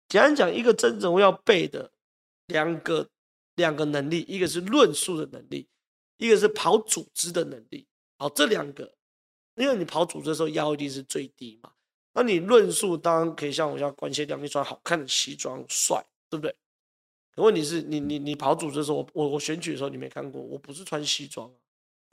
[0.08, 1.90] 简单讲，一个真正要背的
[2.48, 3.08] 两个
[3.54, 5.66] 两个能力，一个是论述的能力，
[6.18, 7.86] 一个是跑组织的能力。
[8.18, 8.94] 好，这两个，
[9.54, 11.72] 因为你跑组织的时候腰一定是最低嘛。
[12.12, 16.54] 那你论述当然可以像我一样，官卸亮你穿好看的西装，帅，对不对？
[17.34, 21.56] 可问题是你你你跑组织的时候，我我我选举的时候你没看过，我不是穿西装啊。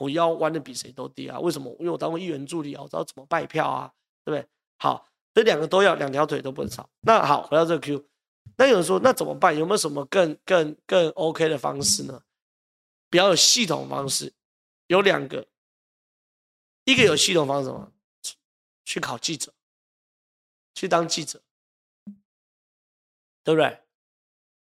[0.02, 1.38] 我腰弯的比谁都低啊？
[1.38, 1.70] 为什么？
[1.78, 3.92] 因为我当过议员助理啊，我知道怎么拜票啊，
[4.24, 4.48] 对不对？
[4.78, 6.90] 好，这两个都要，两条腿都不能少。
[7.02, 8.04] 那好，回到这个 Q，
[8.56, 9.56] 那有人说，那怎么办？
[9.56, 12.20] 有没有什么更更更 OK 的方式呢？
[13.08, 14.32] 比较有系统方式，
[14.88, 15.46] 有两个，
[16.84, 17.92] 一个有系统方式什么？
[18.84, 19.54] 去考记者，
[20.74, 21.40] 去当记者，
[23.44, 23.78] 对不对？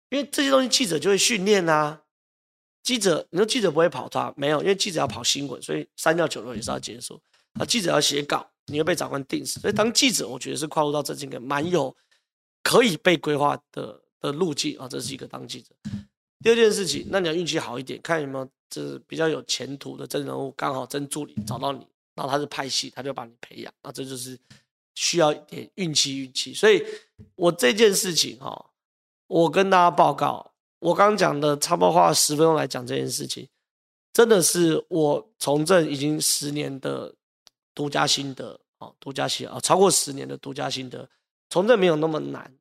[0.08, 2.02] 因为这些东西记者就会训练啊。
[2.82, 7.20] 记者，你说记者不会跑他没有，因为记者要跑新闻，所以三教九流也是要接受。
[7.54, 9.60] 啊，记者要写稿，你会被长官定死。
[9.60, 11.94] 所以当记者，我觉得是跨入到这几个蛮有
[12.62, 15.74] 可以被规划的的路径啊，这是一个当记者。
[16.42, 24.38] 第二件事情，那你要运气好一点，看有没有这比较有前途的真人物，刚好真助理找到你，然后他是拍戏，他就把你培养，啊，这就是
[24.94, 26.54] 需要一点运气运气。
[26.54, 26.82] 所以
[27.34, 28.70] 我这件事情哈，
[29.26, 30.49] 我跟大家报告。
[30.80, 33.48] 我刚讲的差不多花了十分钟来讲这件事情，
[34.12, 37.14] 真的是我从政已经十年的
[37.74, 41.08] 独家心得啊，独家心啊，超过十年的独家心得。
[41.50, 42.52] 从政没有那么难，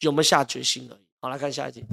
[0.00, 1.00] 有没有下决心而已。
[1.20, 1.84] 好，来看下一题。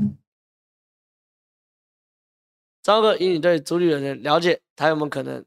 [2.81, 5.43] 张哥，以你对朱立伦的了解，他有没有可能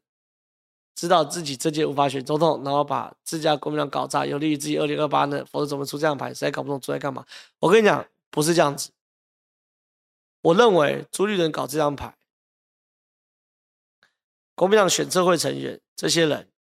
[0.95, 5.45] 知道自己这届无法选总统，然后把自家国民党搞砸，有利于自己二零二八呢？
[5.45, 6.29] 否则怎么出这样牌？
[6.31, 7.25] 实在搞不懂出来干嘛？
[7.59, 8.91] 我跟你讲，不是这样子。
[10.47, 12.17] 我认为朱立伦搞这张牌，
[14.55, 16.53] 国民党选策会成员这些人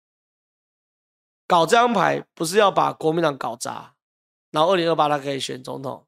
[1.45, 3.95] 搞这张牌，不是要把国民党搞砸，
[4.49, 6.07] 然后二零二八他可以选总统，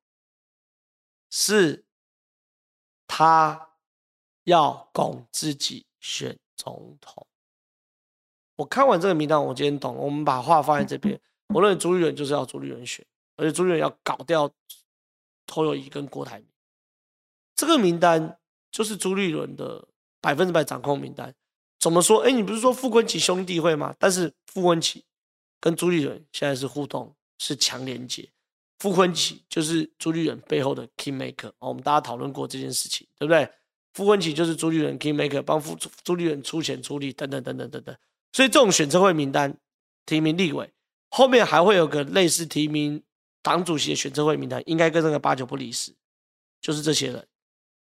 [1.29, 1.85] 是
[3.05, 3.69] 他
[4.45, 7.27] 要拱自己选总统。
[8.55, 10.01] 我看完这个名单，我今天懂了。
[10.01, 11.21] 我们把话放在这边，
[11.53, 14.51] 我认为朱立伦就是要朱立伦选，而且朱立伦要搞掉
[15.45, 16.47] 侯友谊跟郭台铭。
[17.57, 18.37] 这个名单
[18.71, 19.85] 就是朱立伦的
[20.21, 21.33] 百分之百掌控名单。
[21.79, 22.21] 怎么说？
[22.21, 23.93] 哎，你不是说傅昆萁兄弟会吗？
[23.99, 25.01] 但是傅昆萁
[25.59, 28.29] 跟朱立伦现在是互动，是强连结。
[28.79, 31.49] 傅昆萁就是朱立伦背后的 king maker。
[31.59, 33.49] 哦，我们大家讨论过这件事情，对不对？
[33.93, 37.95] 傅昆萁就是朱立伦 king maker，帮傅朱立伦出钱出力，等等等等等等。
[38.33, 39.57] 所以这种选策会名单
[40.05, 40.71] 提名立委，
[41.09, 43.01] 后面还会有个类似提名
[43.41, 45.91] 党主席的选策会名单，应该跟这个八九不离十，
[46.61, 47.27] 就是这些人。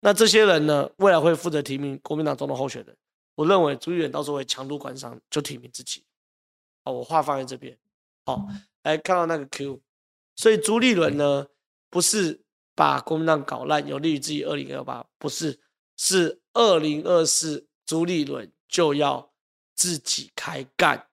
[0.02, 2.96] 那这些人呢，未来会负责提名国民党总统候选人。
[3.36, 6.04] 我认为朱立伦到时候会强度关商，就提名自己。
[6.84, 7.78] 好，我话放在这边。
[8.26, 8.46] 好，
[8.84, 9.82] 来看到那个 Q，
[10.36, 11.48] 所以朱立伦呢，
[11.90, 12.42] 不是
[12.76, 15.60] 把国民党搞烂，有利于自己二零二八，不是，
[15.98, 19.32] 是二零二四朱立伦就要
[19.76, 21.08] 自己开干。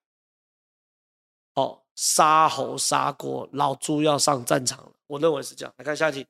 [1.54, 4.92] 哦，杀猴杀锅，老朱要上战场了。
[5.06, 5.74] 我认为是这样。
[5.78, 6.26] 来看下一题，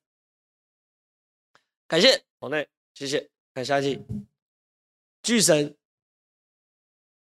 [1.89, 2.23] 感谢。
[2.47, 3.29] 好嘞，谢谢。
[3.53, 4.01] 看下一题，
[5.21, 5.77] 巨神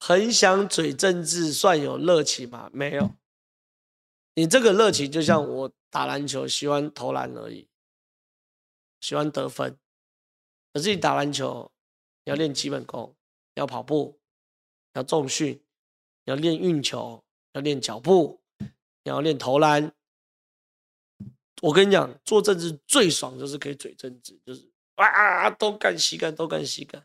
[0.01, 2.69] 很想嘴政治，算有热情吗？
[2.73, 3.09] 没有。
[4.35, 7.69] 你这个热情就像我打篮球喜欢投篮而已，
[9.01, 9.79] 喜欢得分。
[10.73, 11.71] 可是你打篮球，
[12.25, 13.15] 要练基本功，
[13.55, 14.19] 要跑步，
[14.95, 15.63] 要重训，
[16.25, 18.43] 要练运球，要练脚步，
[19.05, 19.95] 要练投篮。
[21.61, 27.05] 我跟你讲，做政治最爽就是可以嘴政治，就是啊啊，东干西干，东干西干。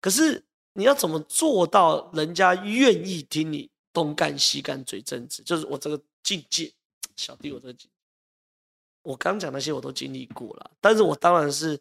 [0.00, 5.42] 可是你要怎么做到人家愿意听你东干西干嘴政治？
[5.42, 6.72] 就是我这个境界，
[7.16, 7.90] 小弟我这境。
[9.02, 11.80] 我刚讲那些我都经历过了，但是我当然是，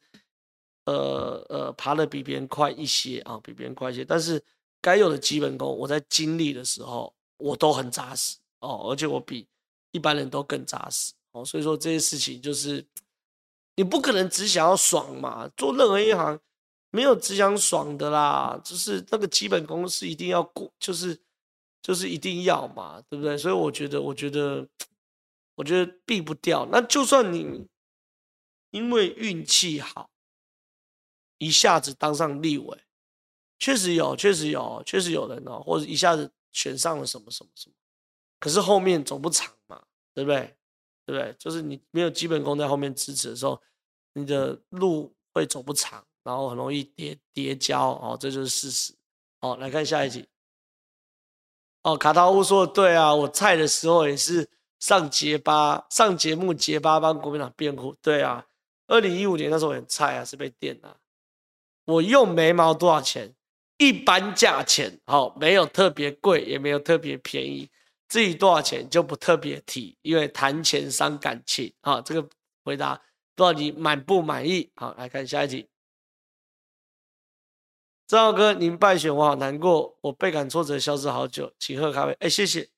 [0.86, 4.06] 呃呃，爬得比别人快一些啊，比别人快一些。
[4.06, 4.40] 但是
[4.80, 9.48] 该有的基本功，我在经历的时候，我都很扎实哦，而且我比
[9.90, 11.44] 一般人都更扎实哦。
[11.44, 12.86] 所以说这些事情就是，
[13.76, 16.40] 你不可能只想要爽嘛，做任何一行
[16.92, 21.20] 没有只想爽的啦，就是那个基本功是一定要过，就是
[21.82, 23.38] 就是一定要嘛，对不对？
[23.38, 24.68] 所以我觉得，我觉得。
[25.58, 27.66] 我觉得避不掉，那就算你
[28.72, 30.10] 因为运气好，
[31.38, 32.84] 一下子当上立委，
[33.58, 37.76] 确实有，确实有，确实有人哦，或者一下子选上了什么什么什么，
[38.38, 39.82] 可是后面走不长嘛，
[40.14, 40.55] 对不对？
[41.06, 41.36] 对不对？
[41.38, 43.62] 就是你没有基本功在后面支持的时候，
[44.14, 48.94] 你的路会走不长，然后很容易跌跌跤哦，这就是事实。
[49.40, 50.28] 好，来看下一题。
[51.84, 54.50] 哦，卡塔乌说的对啊，我菜的时候也是。
[54.78, 58.46] 上结巴，上节目结巴帮国民党辩护，对啊，
[58.88, 60.98] 二零一五年那时候很菜啊，是被电啊。
[61.86, 63.34] 我用眉毛多少钱？
[63.78, 67.68] 一般价钱，好，没有特别贵，也没有特别便宜。
[68.08, 71.74] 至于多少钱就不特别提，因为谈钱伤感情。
[71.82, 72.30] 啊，这个
[72.64, 72.96] 回答
[73.36, 74.72] 不知道你满不满意？
[74.76, 75.68] 好，来看下一题。
[78.08, 82.16] 正浩哥，您败选我好难过，我倍感挫折，消失好久，请喝咖啡。
[82.20, 82.70] 哎，谢谢。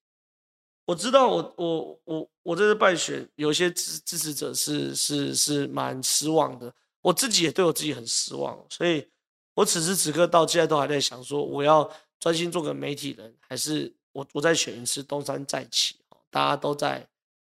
[0.86, 9.06] 我知道我，我我我我这次败选，有些支支持者是是是蛮失望的，我自己也对我自己很失望，所以
[9.54, 15.96] 我此时此刻到现在都还在想说，我要专心做个媒体人，还是我我再选一次东山再起？
[16.32, 17.08] 大家都在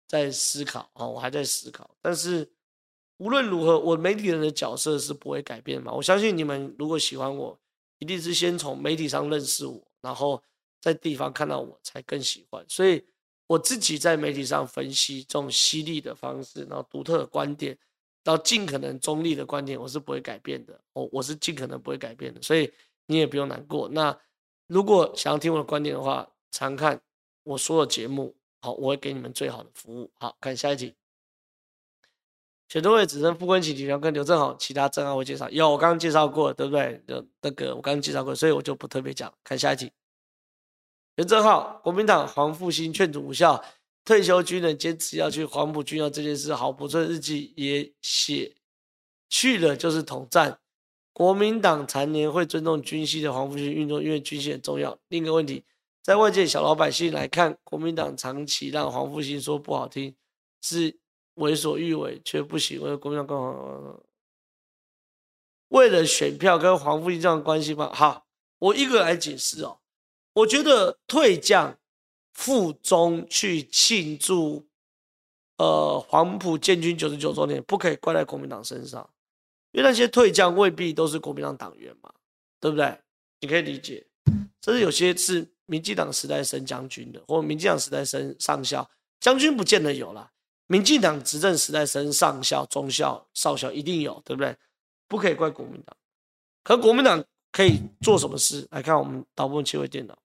[0.09, 1.89] 在思考啊，我还在思考。
[2.03, 2.51] 但是
[3.19, 5.93] 无论如何，我媒体人的角色是不会改变嘛。
[5.93, 7.57] 我相信你们如果喜欢我，
[7.99, 10.43] 一定是先从媒体上认识我，然后
[10.81, 13.05] 在地方看到我才更喜欢，所以。
[13.49, 17.75] 我自己在媒体上分析这种犀利的方式，然后独特的观点，
[18.23, 20.79] 到尽可能中立的观点，我是不会改变的。
[20.93, 22.71] 我我是尽可能不会改变的，所以
[23.07, 23.89] 你也不用难过。
[23.89, 24.15] 那
[24.67, 27.01] 如果想要听我的观点的话，常看
[27.43, 30.11] 我说的节目，好，我会给你们最好的服务。
[30.15, 30.95] 好，看下一题。
[32.69, 35.49] 选中会只剩傅崐萁、李良跟刘正閎，其他正号会介绍。
[35.49, 37.03] 有，我刚刚介绍过，对不对？
[37.09, 39.33] 就那个我刚刚介绍过，所以我就不特别讲。
[39.43, 39.91] 看下一题。
[41.17, 43.65] 刘正浩，国民党黄复兴劝阻无效，
[44.05, 48.55] 退休军人坚持要去黄埔军校这件事，郝柏村日记也写
[49.31, 50.61] 去了就是统战。
[51.15, 54.97] 国民党残年会尊重军系的黄复兴运动，因为军系很重要。
[55.09, 55.65] 另一个问题，
[56.09, 60.17] 在外界小老百姓来看，国民党长期让黄复兴说不好听
[60.63, 60.99] 是
[61.35, 62.81] 为所欲为，却不行。
[62.81, 64.03] 为了国民党更好，
[65.69, 67.93] 为了选票跟黄复兴这样的关系吗？
[67.93, 68.27] 好，
[68.59, 69.81] 我一个来解释哦。
[70.33, 71.79] 我觉得退将
[72.33, 74.67] 复中去庆祝，
[75.59, 79.07] 呃，黄埔建军九十九周年，不可以怪在国民党身上，
[79.73, 82.11] 因为那些退将未必都是国民党党员嘛，
[82.59, 82.99] 对不对？
[83.41, 84.07] 你可以理解，
[84.65, 88.91] 甚至有些是民进党时代升将军的，或者民进党时代升上校，
[89.21, 90.31] 将军不见得有啦。
[90.67, 94.57] 民进党执政时代升上校、中校、少校一定有，对不对？
[95.07, 95.97] 不可以怪国民党，
[96.65, 98.67] 可国民党可以做什么事？
[98.71, 100.19] 来看我们导播切回电脑。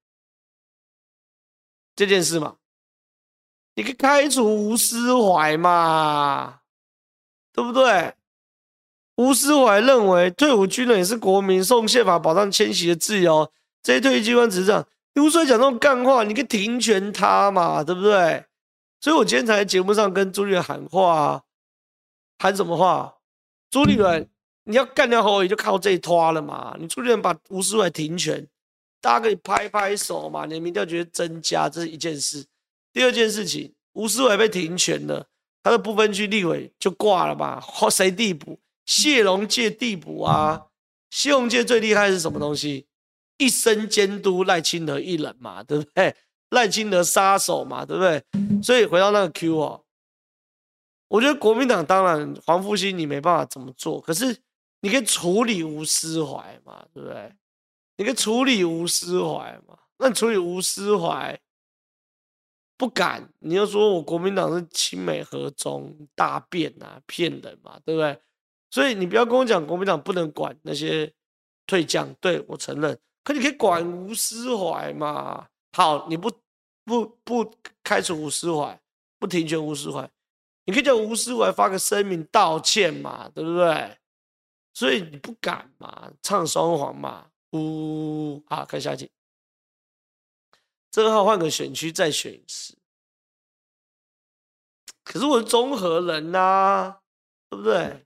[1.96, 2.56] 这件事嘛，
[3.76, 6.62] 你可以开除吴思怀嘛，
[7.52, 8.14] 对不对？
[9.16, 13.52] 吴思怀认为退伍军人也是国民，受宪法保障迁徙的自由。
[13.84, 14.84] 这些退役军官执政
[15.22, 18.46] 吴斯怀讲这种干话，你可以停权他嘛，对不对？
[19.00, 21.44] 所以我今天才在节目上跟朱立伦喊话啊，
[22.40, 23.16] 喊什么话？
[23.70, 24.28] 朱立伦，
[24.64, 28.48] 你要干掉侯友宜就靠这一拖了嘛，你朱立伦把吴思怀停权。
[29.02, 32.46] 大家可以拍拍手嘛，你的民调觉得增加，这是一件事。
[32.94, 35.28] 第二件事情，吴思伟被停权了，
[35.62, 37.60] 他的不分区立委就挂了吧？
[37.60, 38.60] 或谁递补？
[38.86, 40.68] 谢龙介递补啊？
[41.10, 42.88] 谢龙介最厉害是什么东西？
[43.38, 46.16] 一生监督赖清德一人嘛，对不对？
[46.52, 48.24] 赖清德杀手嘛，对不对？
[48.62, 49.84] 所以回到那个 Q 哦，
[51.08, 54.38] 我觉得国民党当然黄复兴你没办法怎么做，可是
[54.82, 57.34] 你可以处理吴思怀嘛，对不对？
[57.98, 59.78] 你可以处理吴思怀嘛？
[59.98, 61.40] 那处理吴思怀
[62.78, 68.20] 不敢，你又说我国民党是亲美和中大变啊，骗人嘛，对不对？
[68.70, 71.12] 所以你不要跟我讲国民党不能管那些
[71.66, 75.48] 退将，对，我承认可你可以管吴思怀嘛？
[75.72, 76.32] 好，你不
[76.84, 77.54] 不不
[77.84, 78.80] 开除吴思怀，
[79.18, 80.10] 不停权吴思怀，
[80.66, 83.98] 你可以叫吴思怀发个声明道歉嘛，对不对？
[84.74, 89.12] 所以你不敢嘛，唱双簧嘛，呜、好，看下一题。
[90.92, 92.78] 正好换个选区再选一次。
[95.04, 97.00] 可是我是综合人呐、
[97.50, 98.06] 对不对？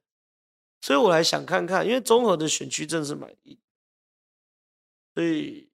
[0.82, 3.60] 所以我还想看看，因为综合的选区真是满意，
[5.18, 5.68] 所以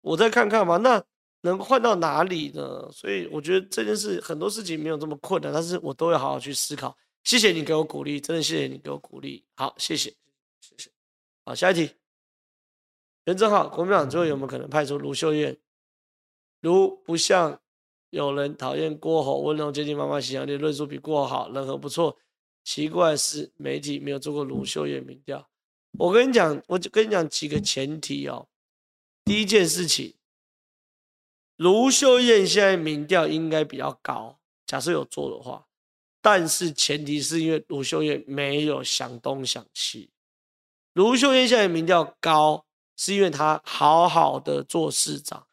[0.00, 0.76] 我再看看吧。
[0.78, 1.00] 那
[1.42, 2.90] 能换到哪里呢？
[2.90, 6.96] 所以我觉得这件事很多事情没有这么困难，但是我都会好好去思考。
[7.22, 9.44] 谢谢你给我鼓励，真的谢谢你给我鼓励。
[9.54, 10.10] 好，谢谢，
[10.60, 10.90] 谢谢。
[11.44, 11.88] 好，下一题。
[13.26, 15.56] 袁正浩，国民党最后有没有可能派出卢秀燕？
[16.60, 17.60] 如不像
[18.10, 22.18] 有人讨厌郭侯，温柔接近妈妈形象，你论述比郭侯好，人和不错。
[22.64, 25.48] 奇怪是，媒体没有做过卢秀燕民调。
[25.98, 28.48] 我跟你讲，我就跟你讲几个前提哦。
[29.24, 30.14] 第一件事情，
[31.56, 35.66] 卢秀燕现在民调应该比较高，假设有做的话。
[36.20, 40.10] 但是前提是因为卢秀燕没有想东想西，
[40.94, 42.64] 卢秀燕现在民调高，
[42.96, 45.46] 是因为她好好的做市长。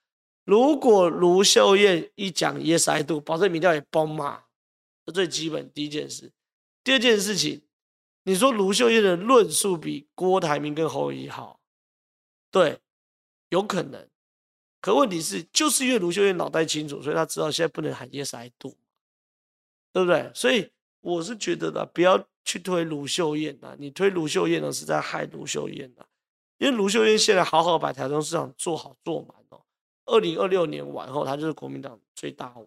[0.46, 4.44] 如果卢秀燕一讲 yes I do，保证民调也崩嘛，
[5.06, 6.32] 这最基本第一件事。
[6.84, 7.62] 第二件事情，
[8.24, 11.60] 你说卢秀燕的论述比郭台铭跟侯友宜好，
[12.50, 12.80] 对，
[13.52, 14.06] 有可能。
[14.82, 18.76] 可问题是，就是因为卢秀燕脑袋清楚，所以她知道现在不能喊 yes I do。
[19.94, 20.32] 对不对？
[20.34, 20.72] 所以
[21.02, 26.06] 我是觉得的，不要去推卢秀燕呐，你推卢秀燕呢是在害卢秀燕呐，
[26.60, 29.62] 因为卢秀燕现在好好把台中市场做好做满哦，
[30.06, 32.66] 二零二六年完后，她就是国民党最大位，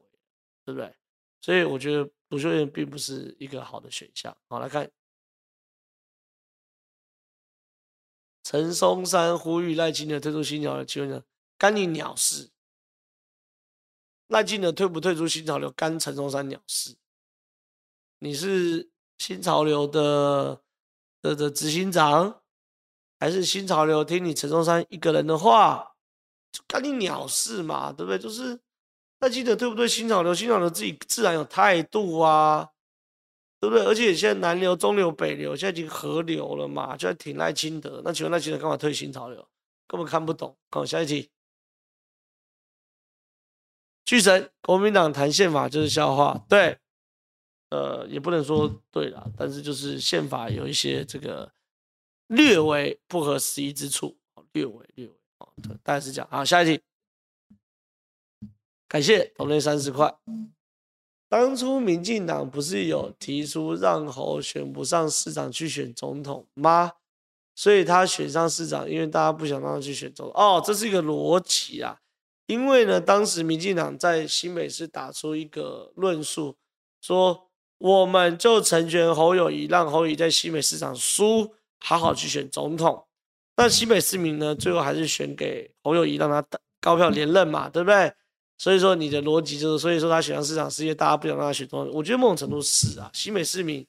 [0.66, 0.92] 对不对？
[1.40, 4.36] 所以我觉得卢秀燕并不是一个好的选项。
[4.46, 4.86] 好，来看
[8.44, 11.22] 陈松山呼吁赖清德退出新潮流，请问呢，
[11.56, 12.50] 干你鸟事？
[14.28, 16.94] 赖清德退不退出新潮流，干陈松山鸟事？
[18.18, 20.60] 你是新潮流的
[21.22, 22.42] 的的执行长，
[23.18, 25.96] 还是新潮流听你陈松山一个人的话，
[26.52, 28.18] 就干你鸟事嘛，对不对？
[28.18, 28.60] 就是
[29.20, 29.88] 那记得对不对？
[29.88, 32.72] 新潮流，新潮流自己自然有态度啊，
[33.64, 33.84] 对不对？
[33.86, 38.02] 而且现在南流、中流、北流现在已经合流了嘛，就在挺赖清德。
[38.04, 39.48] 那请问赖清德干嘛退新潮流？
[39.86, 40.54] 根本看不懂。
[40.70, 41.30] 好，下一题。
[44.04, 46.78] 巨神，国民党谈宪法就是笑话，对。
[47.70, 51.50] 呃，也不能说对了，但是就是宪法有一些这个
[52.26, 54.16] 略微不合时宜之处，
[54.52, 55.48] 略微略微啊，
[55.82, 56.28] 大概是这样。
[56.30, 56.82] 好，下一题，
[58.86, 60.14] 感谢同类三十块。
[61.28, 66.92] 当初民进党不是有提出让侯选不上市长去选总统吗？
[67.54, 70.34] 所以他选上市长，因为大家不想让他去选总统。
[70.34, 71.98] 哦，这是一个逻辑啊。
[72.46, 76.56] 因为呢，当时民进党在新北市打出一个论述，
[77.00, 77.48] 说。
[77.78, 83.04] 我们就成全侯友谊，让侯友谊在新北市长输，好好去选总统。
[83.56, 86.42] 那新北市民呢，最后还是选给侯友谊，让他
[86.80, 88.10] 高票连任嘛，对不对？
[88.56, 91.94] 所以说你的逻辑就是，所以说他选上市长是因为大家不想让他选总统。
[91.94, 93.86] 我觉得某种程度是啊，新北市民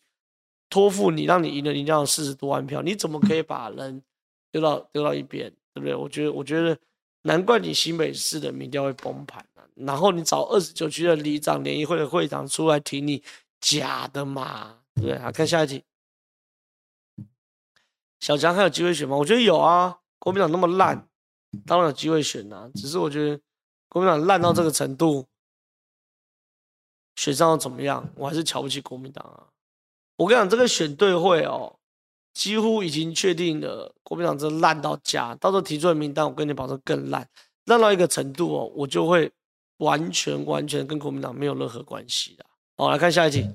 [0.70, 4.02] 托付你，让你赢了你这样四十多万票，你怎么可以把人
[4.52, 5.96] 丢到丢到一边，对不对？
[5.96, 6.78] 我觉得，我觉得
[7.24, 9.64] 难怪你新北市的民调会崩盘啊。
[9.76, 13.24] 然后你找二十九区的里长、联谊会的会长出来挺你。
[13.62, 15.18] 假的嘛，对不对？
[15.18, 15.84] 好，看下一题。
[18.20, 19.16] 小强还有机会选吗？
[19.18, 19.98] 我觉得有啊。
[20.20, 21.08] 国民党那么烂，
[21.66, 22.70] 当然有机会选啊。
[22.76, 23.42] 只是我觉得
[23.96, 25.26] 国民党烂到这个程度，
[27.16, 28.06] 选上又怎么样？
[28.18, 29.48] 我还是瞧不起国民党啊。
[30.18, 31.80] 我跟你讲，这个选对会哦，
[32.34, 33.96] 几乎已经确定了。
[34.04, 37.26] 国民党真烂到家，到时候提出的名单，我跟你保证更烂，
[37.68, 39.32] 烂到一个程度哦，我就会
[39.78, 42.46] 完全完全跟国民党没有任何关系的。
[42.76, 43.50] 好，来看下一题。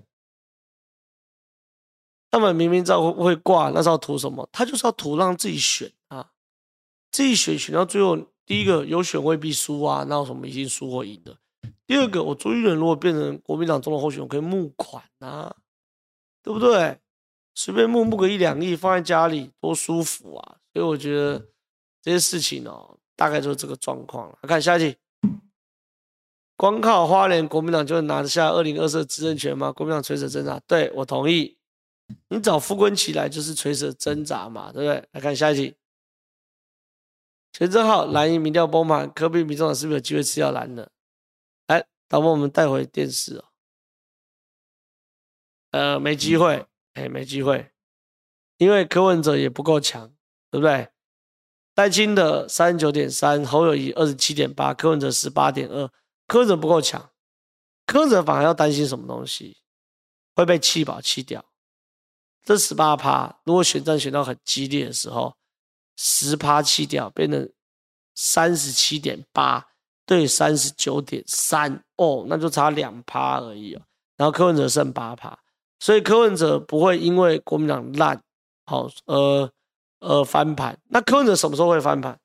[2.31, 4.49] 他们明明知道会挂，那是要图什么？
[4.51, 6.33] 他就是要图让自己选啊，
[7.13, 8.17] 自己选选到最后，
[8.51, 11.39] 第一个有选未必输啊，那有什么已经输或赢的？
[11.87, 15.55] 第二个，我朱一伦如果变成国民党总统候选人，我可以募款啊，
[16.43, 16.99] 对不对？
[17.55, 20.57] 随便募募个一两亿放在家里，多舒服啊！
[20.73, 21.47] 所以我觉得
[22.03, 24.37] 这些事情哦，大概就是这个状况了。
[24.43, 24.97] 来看下一题。
[26.57, 29.71] 光靠花莲国民党就能拿得下二零二四的执政权吗？
[29.71, 31.57] 国民党垂死挣扎，对，我同意。
[32.29, 35.09] 你找傅崐萁来就是垂死挣扎嘛，对不对？
[35.13, 35.77] 来看下一题。
[37.53, 40.91] 全正浩蓝营民调崩盘，科比民众党是不是有机会吃掉蓝的？
[41.67, 43.45] 来，导播我们带回电视哦。
[45.73, 47.73] 呃，没机会，哎、欸，没机会，
[48.57, 50.09] 因为柯文哲也不够强，
[50.51, 50.89] 对不对？
[51.75, 55.91] 戴清的三十九点三，侯友谊二十七点八，柯文哲十八点二，
[56.27, 57.11] 柯文哲不够强，
[57.87, 59.59] 柯文哲反而要担心什么东西？
[60.35, 61.45] 会被弃保弃掉。
[62.43, 65.37] 这十八趴，如果选战选到很激烈的时候，
[66.03, 67.47] 十趴弃掉，变成
[68.15, 69.63] 三十七点八
[70.07, 73.83] 对三十九点三，哦，那就差两趴而已哦。
[74.17, 75.39] 然后柯文哲剩八趴，
[75.79, 78.23] 所以柯文哲不会因为国民党烂，
[78.65, 79.51] 好，呃。
[80.03, 82.19] 呃，翻盘，那柯文哲什么时候会翻盘？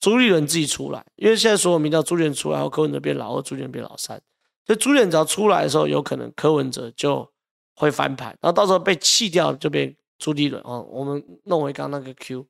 [0.00, 4.20] 朱立伦自己出来，因为现在所有民调朱立伦出来后，柯文哲变老二，朱立伦变老三，
[4.66, 7.26] 所以朱立伦只要出来的时候，有可能柯文哲就
[7.74, 10.86] 会翻盘，然后到时候被弃掉就变朱立伦哦。
[10.90, 12.46] 我们弄回刚那个 Q，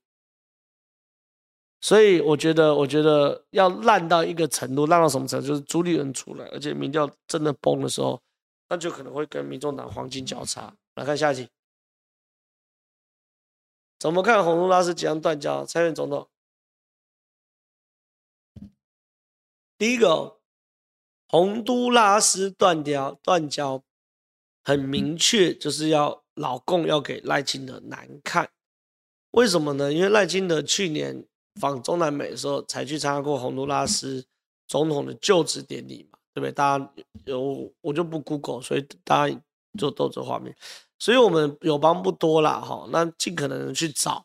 [1.82, 5.46] 所以我觉得，我觉得要烂到一个程度，烂到什么程度？
[5.48, 8.22] 就是朱立伦出来，而且民调真的崩的时候，
[8.68, 10.72] 那就可能会跟民众党黄金交叉。
[10.94, 11.48] 来看下一题。
[13.98, 15.64] 怎么看洪都拉斯即将断交？
[15.64, 16.28] 蔡英文总统，
[19.76, 20.38] 第一个，
[21.28, 23.82] 洪都拉斯断交，断交
[24.62, 28.50] 很明确，就是要老共要给赖清德难看。
[29.32, 29.92] 为什么呢？
[29.92, 31.26] 因为赖清德去年
[31.60, 34.24] 访中南美的时候，才去参加过洪都拉斯
[34.66, 36.52] 总统的就职典礼嘛，对不对？
[36.52, 36.92] 大家
[37.24, 39.40] 有我就不 Google，所以大家
[39.78, 40.54] 就都这画面。
[40.98, 44.24] 所以我们友邦不多啦，哈，那尽可能去找，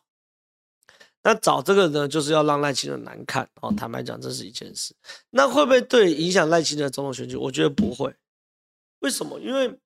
[1.22, 3.74] 那找这个呢，就是要让赖清德难看哦。
[3.76, 4.94] 坦白讲，这是一件事。
[5.30, 7.36] 那会不会对影响赖清德总统选举？
[7.36, 8.14] 我觉得不会。
[9.00, 9.38] 为什么？
[9.40, 9.78] 因为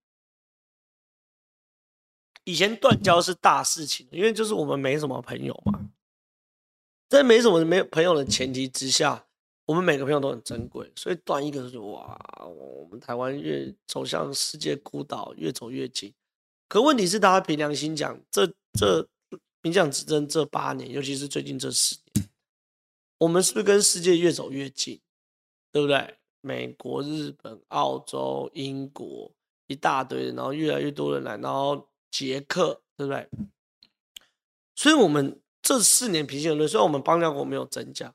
[2.45, 5.81] 以前断交是大事情，因为就是我们没什么朋友嘛，
[7.19, 9.27] 在没什么没朋友的前提之下，
[9.67, 16.15] 我们每个朋友都很珍贵，所以断一个就哇，我们台湾越走向世界孤岛，越走越近。
[16.69, 19.07] 可问题是，大家凭良心讲，这这
[19.61, 22.29] 民进党执政这八年，尤其是最近这十年，
[23.19, 24.99] 我们是不是跟世界越走越近？
[25.71, 26.17] 对不对？
[26.41, 29.31] 美国、日本、澳洲、英国
[29.67, 33.29] 一大堆，然后越来越多人来，然后捷克，对不对？
[34.75, 38.13] 所以，我们这四年平心而论，虽然我们邦交国没有增加，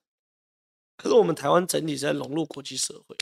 [0.98, 3.16] 可是我们台湾整体在融入国际社会。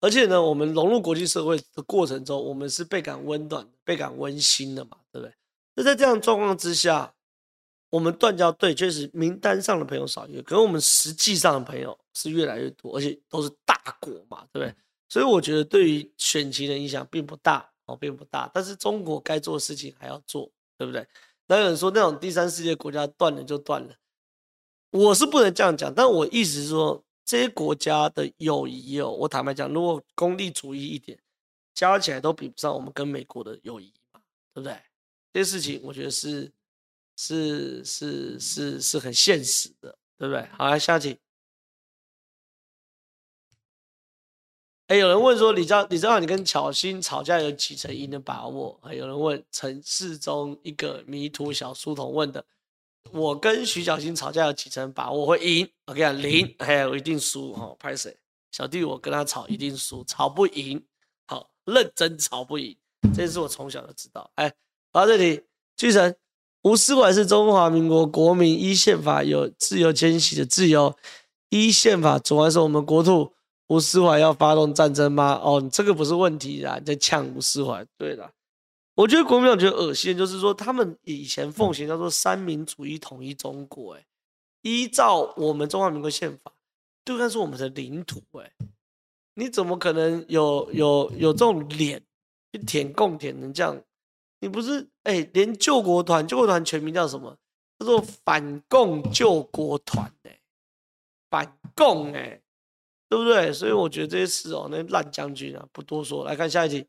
[0.00, 5.34] 而且呢，我们融入国际社会的过程中，我们是倍感温暖、倍感温馨的嘛，对不对？
[5.74, 7.14] 那在这样状况之下，
[7.88, 14.74] 我们断交对，确实名单上的朋友少一个，可是我们实际上的朋友是越来越多，而且都是大国嘛，对不对？
[15.08, 18.50] 所以我觉得对于选情的影响并不大哦，并不大。
[18.52, 21.06] 但是中国该做的事情还要做，对不对？
[21.46, 23.94] 那有人说那种第三世界国家断了就断了，
[24.90, 27.02] 我是不能这样讲，但我意思是说。
[27.28, 31.18] 这些国家的友谊哦，我坦白讲，如果功利主义一点，
[31.74, 34.20] 加起来都比不上我们跟美国的友谊嘛，
[34.54, 34.80] 对不对？
[35.32, 36.52] 这些事情我觉得是
[37.16, 40.48] 是是是是很现实的，对不对？
[40.56, 41.18] 好，来下题。
[44.88, 48.78] 哎，有人问说，李昭李昭，你跟巧心吵架有几成赢的把握？
[48.80, 52.44] 还有人问陈世忠一个迷途小书童问的。
[53.10, 55.68] 我跟徐小新吵架有几成把握会赢？
[55.86, 58.16] 我跟你讲零，哎，我一定输哈，拍谁？
[58.52, 60.80] 小弟我跟他吵一定输，吵不赢，
[61.26, 62.76] 好，认真吵不赢，
[63.12, 64.30] 这是我从小就知道。
[64.36, 64.52] 哎，
[64.92, 65.42] 到这里，
[65.76, 66.16] 巨神，
[66.62, 70.96] 吴思管是中华民国国民，依宪法有自由迁徙的自由，
[71.48, 73.32] 依宪法总还是我们国土，
[73.68, 75.40] 吴思怀要发动战争吗？
[75.42, 78.32] 哦，你这个不是问题啦，你在呛吴思怀，对的。
[78.94, 84.06] 我觉得国民党觉得恶心，就是说他们以前奉行叫做三民主义统一中国，哎，
[84.62, 86.52] 依照我们中华民国宪法，
[87.04, 88.50] 就算是我们的领土，哎，
[89.34, 92.02] 你怎么可能有有有这种脸
[92.52, 93.78] 去舔共舔成这样？
[94.40, 97.36] 你不是哎，连救国团救国团全名叫什么？
[97.78, 100.40] 叫做反共救国团，哎，
[101.28, 102.40] 反共，哎，
[103.08, 103.52] 对不对？
[103.52, 106.86] 所以我觉得这些事哦，那烂将军啊，不多说，来看下一题。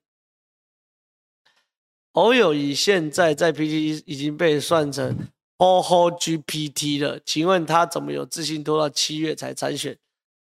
[2.11, 5.15] 侯友谊现在在 PTT 已经被算成
[5.59, 9.97] “HOHO GPT” 了，请问他怎么有自信拖到七月才参选？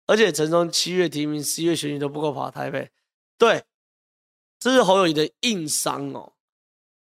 [0.07, 2.89] 而且陈忠七月提名，十一月选举都不够跑台北。
[3.37, 3.63] 对，
[4.59, 6.31] 这是侯友谊的硬伤哦，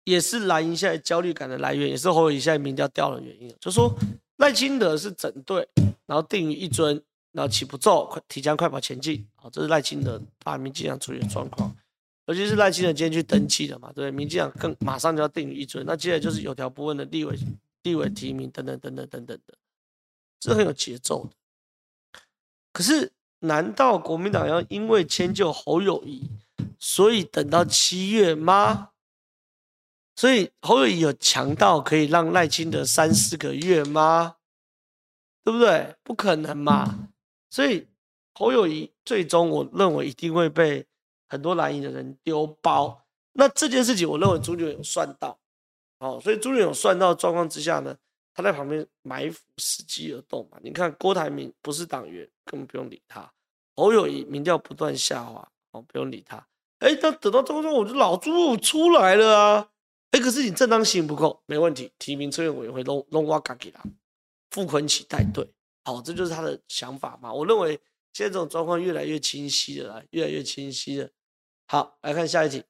[0.03, 3.55] 也是蓝营现在焦虑感的来源，也是侯友谊现在民调掉的原因。
[3.59, 3.91] 就说
[4.37, 5.67] 赖清德是整队，
[6.05, 7.01] 然后定于一尊，
[7.31, 9.27] 然后起不奏，快提枪快跑前进。
[9.35, 11.75] 好，这是赖清德把民进党处理的状况。
[12.25, 17.35] 尤其是赖清德今天去登记了嘛，对，民进党更马上就要定于一尊，那接下来就是有条不紊的立委、
[17.81, 19.53] 立委提名等等等等等等的，
[20.39, 21.31] 这很有节奏的。
[22.71, 26.29] 可是，难道国民党要因为迁就侯友宜，
[26.77, 28.91] 所以等到七月吗？
[30.15, 34.35] 所以侯友宜有强到可以让赖清德三四个月吗？
[35.43, 35.95] 对不对？
[36.03, 37.09] 不可能嘛。
[37.49, 37.87] 所以
[38.33, 40.85] 侯友谊最终我认为一定会被
[41.27, 43.05] 很多蓝营的人丢包。
[43.33, 45.37] 那这件事情，我认为朱立伦有算到，
[45.99, 47.95] 哦，所以朱立伦有算到状况之下呢，
[48.33, 50.57] 他在旁边埋伏，伺机而动嘛。
[50.61, 53.31] 你看郭台铭不是党员，根本不用理他。
[53.75, 56.37] 侯友谊民调不断下滑，哦，不用理他。
[56.79, 59.69] 哎，那等到中中，我就老朱出来了啊。
[60.11, 63.81] 哎，可是你正当性不够，没问题，提名策略委员会弄弄挖嘎给他，
[64.49, 65.47] 傅崐萁带队，
[65.83, 67.33] 好，这就是他的想法嘛。
[67.33, 67.79] 我认为
[68.13, 71.09] 现在这种状况越来越清晰了，越来越清晰了。
[71.67, 72.63] 好，来看下一题。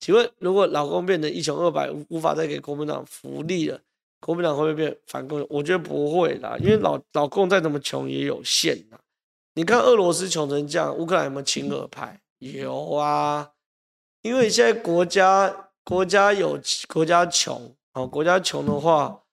[0.00, 3.80] 请问，如果老公变成一穷二白，无法再给国民党福利了，
[4.20, 5.46] 国民党会不会变反共？
[5.48, 8.98] 我觉得不会啦，因为老老共再怎么穷也有限呐。
[9.54, 12.20] 你看俄罗斯穷成这样，乌克兰有没有亲俄派？
[12.40, 13.52] 有啊，
[14.20, 19.23] 因为现在国家国家有国家穷，啊，国家穷的话，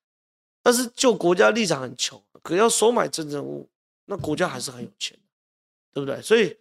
[0.61, 3.67] 但是就国家立场很穷，可要收买政治人物，
[4.05, 5.17] 那国家还是很有钱，
[5.93, 6.21] 对不对？
[6.21, 6.57] 所以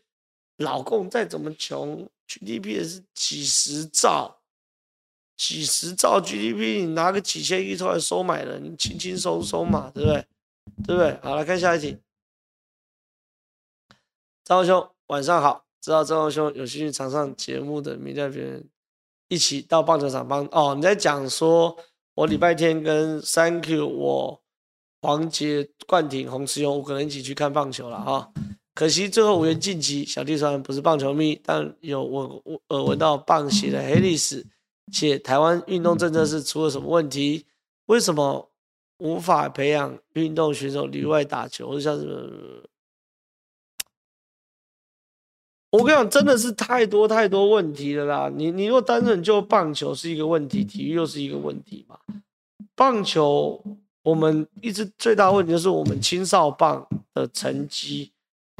[0.56, 2.08] 老共再怎么穷。
[2.26, 4.38] GDP 也是几十兆，
[5.36, 10.26] 几十兆 GDP，你拿个几千亿出来收买人，轻轻松松嘛，对不对？
[10.86, 11.18] 对不对？
[11.24, 11.98] 好，来看下一题。
[14.44, 15.66] 张兄，晚上好。
[15.80, 18.68] 知道张兄有兴趣常上节目的，明天别人
[19.26, 20.74] 一起到棒球场帮哦。
[20.76, 21.76] 你在讲说，
[22.20, 24.42] 我礼拜天跟 Thank you 我
[25.00, 28.30] 黄杰、冠廷、洪慈庸，我可能一起去看棒球了哈。
[28.74, 30.04] 可惜最后无缘晋级。
[30.04, 34.46] 小弟虽然不是棒球迷，但有我我耳闻到棒协的黑历史，
[34.92, 37.46] 且台湾运动政策是出了什么问题？
[37.86, 38.50] 为什么
[38.98, 41.68] 无法培养运动选手里外打球？
[41.68, 42.68] 或者像什么？
[45.70, 48.30] 我跟你讲，真的是太多太多问题了啦！
[48.34, 51.98] 你你若单纯就棒球是一个问题，体育又是一个问题嘛？
[52.74, 53.62] 棒球
[54.02, 58.12] 我们一直最大问题就是我们青少棒的成绩。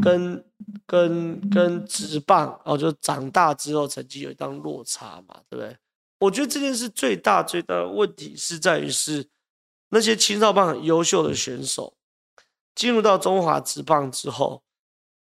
[0.02, 0.42] 跟
[0.86, 5.76] 跟跟职棒哦，就长大之后成绩有一段落差嘛，对不对？
[6.20, 9.26] 我觉得这件事最大最大的问题是在于是
[9.90, 11.92] 那些青少棒很优秀的选手
[12.74, 14.62] 进入到中华职棒之后，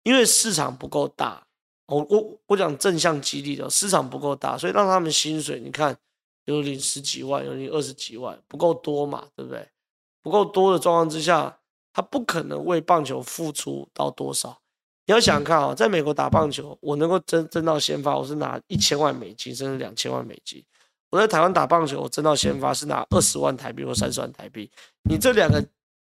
[0.03, 1.45] 因为市场不够大，
[1.91, 5.95] 我我我讲正向激励的市场不够大，所以让他们薪水你看
[6.45, 9.67] 有领十几万，有领二十几万，不够多嘛，对不对？
[10.21, 11.59] 不够多的状况之下，
[11.91, 14.61] 他不可能为棒球付出到多少。
[15.05, 20.63] 你要想想看啊，在美国打棒球，我能够挣挣到先发，我是拿一千万美金，甚至两千万美金；
[21.09, 24.71] 我在台湾打棒球，我挣到先发是拿二十万台币或三十万台币。
[25.09, 25.61] 你这两个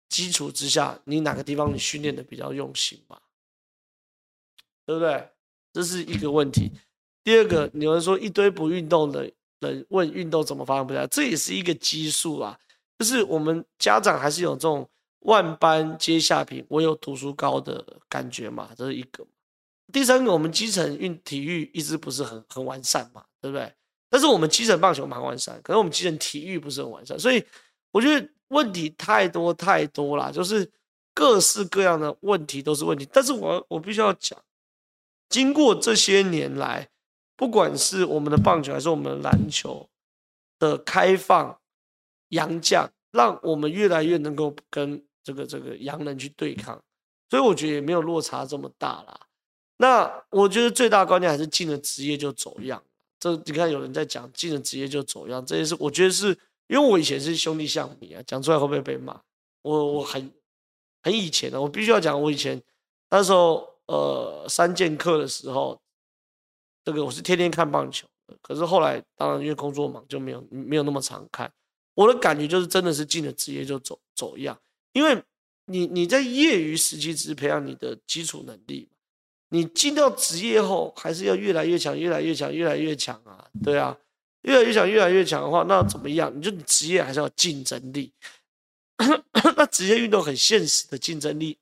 [0.09, 3.17] 基础之下，你哪个地方你训练的比较用心嘛？
[4.85, 5.27] 对不对？
[5.73, 6.71] 这是一个问题。
[7.23, 12.57] 第二个，有人说一堆不运动的人问运动怎么发展不了，这也是一个基数啊。
[12.99, 14.87] 就是我们家长还是有这种。
[15.25, 19.23] 万般皆下品，唯有读书高的感觉嘛，这是一个。
[19.93, 23.71] 第三个，我们基层运体育一直不是很很完善嘛，对不对？
[24.09, 27.45] 但是我们基层棒球蛮完善，可是我们基层体育不是很完善，所以
[27.91, 30.67] 我觉得问题太多太多啦，就是
[31.13, 33.07] 各式各样的问题都是问题。
[33.13, 34.35] 但是我我必须要讲，
[35.31, 36.89] 经过这些年来，
[37.35, 39.89] 不管是我们的棒球还是我们的篮球
[40.59, 41.59] 的开放、
[42.27, 46.79] 洋将，让我们越来越能够跟这个这个洋人去对抗，
[47.29, 49.21] 所以我觉得也没有落差这么大啦。
[49.77, 52.83] 那我觉得最大的关键还是进了职业就走样。
[53.19, 56.27] 这你看有人在讲进了职业就走样，这也是我觉得是
[56.67, 59.19] 因为我以前是兄弟象迷啊，讲出来会不会被骂？
[59.61, 60.31] 我我很
[61.01, 62.61] 很以前的，我必须要讲，我以前
[63.09, 65.77] 那时候呃三剑客的时候，
[66.85, 68.07] 这个我是天天看棒球，
[68.41, 71.51] 可是后来当然因为工作忙就没有没有那么常看。
[71.93, 74.57] 我的感觉就是真的是进了职业就走走样。
[74.93, 75.21] 因为
[75.65, 78.89] 你你在业余时期只是培养你的基础能力，
[79.49, 83.97] 你进到职业后还是要越来越强，越来越强，越来越强啊，对啊，
[84.43, 86.31] 越来越强，越来越强的话，那怎么样？
[86.35, 88.13] 你就你职业还是要竞争力，
[89.57, 91.57] 那职业运动很现实的竞争力，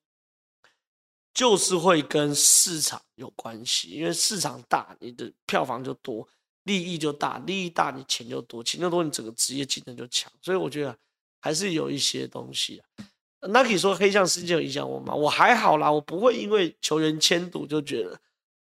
[1.33, 6.27] 就是会跟市场有关系，因为市场大，你的票房就多，
[6.63, 10.97] 利益就大，利益大，你钱就多，钱就多，你整个职业竞争就强，所以我觉得
[11.39, 13.05] 还是有一些东西啊。
[13.47, 15.15] 那可以说黑象事件有影响我吗？
[15.15, 18.19] 我还好啦，我不会因为球员签赌就觉得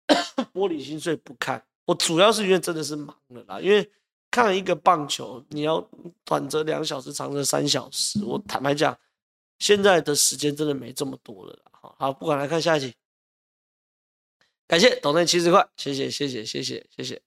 [0.54, 1.64] 玻璃心碎不看。
[1.84, 3.90] 我主要是因为真的是忙了啦，因为
[4.30, 5.84] 看一个棒球，你要
[6.24, 8.24] 短则两小时，长则三小时。
[8.24, 8.96] 我坦白讲，
[9.58, 11.94] 现在的时间真的没这么多了啦。
[11.98, 12.94] 好，不管来看下一题，
[14.66, 17.22] 感谢斗内七十块，谢谢谢谢谢谢谢谢。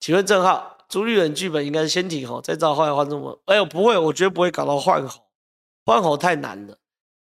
[0.00, 3.40] 请问郑浩，朱立伦剧本应该是先挺侯，再造后来换中国。
[3.46, 5.22] 哎呦，不会，我绝对不会搞到换侯，
[5.84, 6.78] 换侯太难了。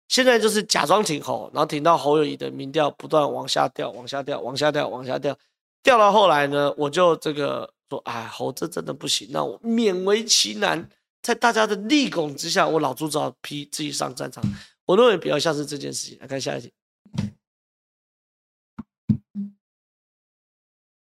[0.08, 5.38] 现在就是假装挺侯，然后挺到侯友宜的民调不断往下掉，往下掉，往下掉，往下掉，
[5.82, 10.88] 掉到后来呢，我就这个说，哎，侯这真的不行，那我勉为其难，
[11.22, 14.42] 在大家的力拱之下，我老朱只好批自己上战场。
[14.86, 16.18] 我认为比较像是这件事情。
[16.18, 16.72] 来看下一题。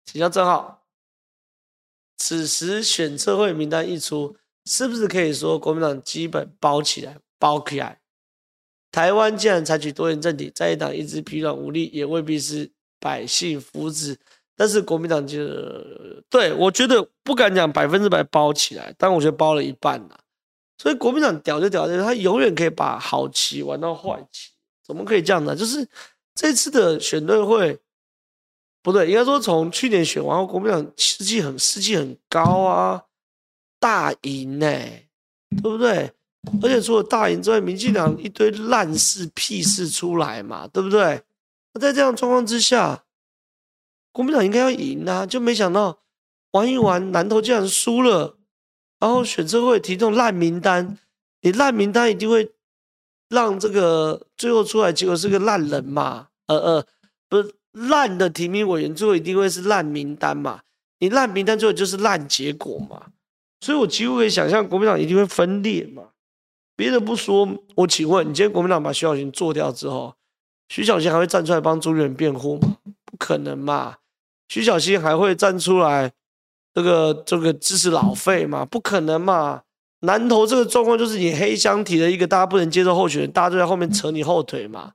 [0.04, 0.76] 请教正皓，
[2.16, 8.00] 此时选测会名单一出，是不是可以说国民党基本包起来、包起来？
[8.92, 14.16] 台湾既然采取多元政体，在一党一直疲软无力，也未必是百姓福祉。
[14.56, 15.38] 但是国民党就
[16.30, 20.18] 对我觉得不敢讲百分之百包起来，但我觉得包了一半了。
[20.78, 24.50] 所以国民党屌就屌在，他永远可以把好棋玩到坏棋，
[24.84, 25.54] 怎么可以这样呢？
[25.54, 25.86] 就是
[26.34, 27.78] 这次的选对会。
[28.82, 33.02] 不对，应该说从去年选完后，国民党士气很士气很高啊，
[33.80, 34.68] 大赢呢，
[35.60, 36.12] 对不对？
[36.62, 41.20] 而且除了大赢之外，民进党一堆烂事屁事出来嘛，对不对？
[41.72, 43.02] 那在这样状况之下，
[44.16, 45.98] 国民党应该要赢啊，就没想到
[46.52, 48.38] 玩一玩，南投竟然输了，
[48.98, 50.96] 然后选测会提这种烂名单，
[51.42, 52.50] 你烂名单一定会
[53.28, 56.28] 让这个最后出来结果是个烂人嘛？
[56.46, 56.86] 呃呃，
[57.28, 57.54] 不是。
[57.76, 60.62] 烂的提名委员最后一定会是烂名单嘛？
[60.98, 63.08] 你烂名单最后就是烂结果嘛？
[63.60, 66.04] 所以我几乎可以想象国民党一定会分裂嘛。
[66.74, 70.14] 别的不说，我请问你，今天国民党把徐小新做掉之后，
[70.70, 72.78] 徐小新还会站出来帮朱立伦辩护吗？
[73.04, 73.96] 不可能嘛？
[74.48, 76.12] 徐小新还会站出来
[76.74, 78.64] 这个这个支持老费吗？
[78.64, 79.62] 不可能嘛？
[80.00, 84.92] 南投这个状况就是你黑箱提了一个大家不能接受候选人，大家就在后面扯你后腿嘛，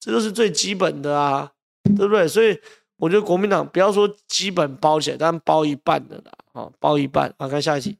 [0.00, 1.52] 这就是最基本的啊。
[1.96, 2.28] 对不对？
[2.28, 2.60] 所以
[2.96, 7.34] 我觉得国民党不要说基本包起来，但包一半的啦，啊，包一半。
[7.38, 7.96] 好，看下一题。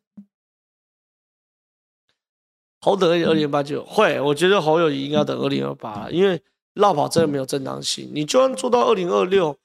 [2.83, 6.43] 侯等二零八九会，我觉得侯友宜应该等二零二八，因为
[6.75, 8.11] 落跑真的没有正当性。
[8.13, 9.57] 你就算做到二零二六，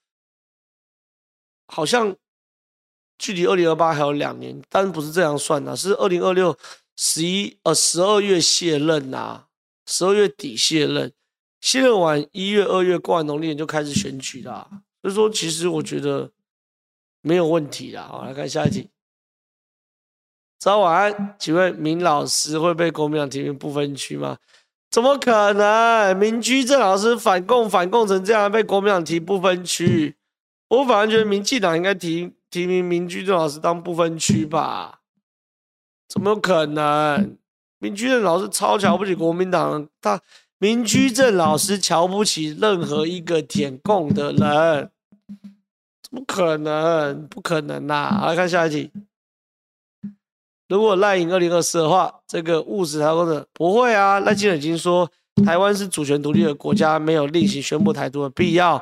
[1.67, 2.15] 好像
[3.17, 6.57] 距离二零二八还有两年，但不是这样算的，是二零二六
[6.95, 9.47] 十一呃十二月卸任呐、啊，
[9.85, 11.11] 十二月底卸任。
[11.61, 14.67] 卸任完一月、二月过完农历年就开始选举啦，
[15.01, 16.29] 所以说其实我觉得
[17.21, 18.03] 没有问题啦。
[18.03, 18.89] 好，来看下一题。
[20.59, 24.37] 早晚安，请问明老师会被国民党提名不分区吗？
[24.91, 26.13] 怎么可能？
[26.15, 30.17] 明居正老师反共反共成这样，被国民党提不分区？
[30.77, 34.99] 我反而觉得民进党应该提提名民居正老师当不分区吧？
[36.07, 37.37] 怎么有可能？
[37.79, 40.21] 民居正老师超瞧不起国民党，他。
[40.59, 44.89] 民居正老师瞧不起任何一个舔共的人，
[46.01, 47.27] 怎么可能？
[47.27, 48.23] 不可能呐！
[48.25, 48.89] 来看下一题。
[50.69, 54.21] 如果赖赢二零二四的话，这个务实台湾的不会啊。
[54.21, 55.11] 赖清德已经说，
[55.45, 58.81] 台湾是主权独立的国家，没有另行宣布台独的必要。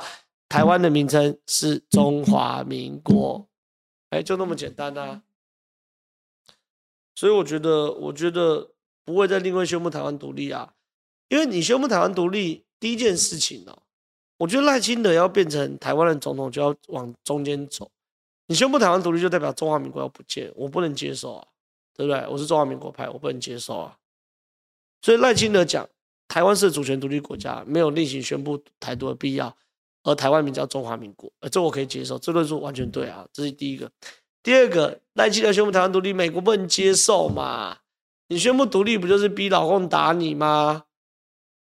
[0.52, 3.48] 台湾的名称是中华民国，
[4.10, 5.24] 哎，就那么简单啊。
[7.16, 8.70] 所以我觉得，我觉得
[9.06, 10.74] 不会再另外宣布台湾独立啊。
[11.30, 13.82] 因为你宣布台湾独立，第一件事情哦，
[14.40, 17.90] 我觉得赖清德要变成台湾的总统，就要往中间走。
[18.48, 21.48] 你宣布台湾独立，就代表中华民国要不见，我不能接受啊，
[21.96, 22.28] 对不对？
[22.28, 23.98] 我是中华民国派，我不能接受啊。
[25.02, 25.88] 所以赖清德讲，
[26.28, 29.56] 台湾是主权独立国家，没有另行宣布台独的必要，
[30.04, 33.28] 而台湾名叫中华民国，呃，这我可以接受，这论述完全对啊。
[33.32, 33.92] 这是第一个。
[34.44, 37.78] 第二个，赖清德宣布台湾独立，美国不能接受嘛？
[38.28, 40.86] 你宣布独立，不就是逼老共打你吗？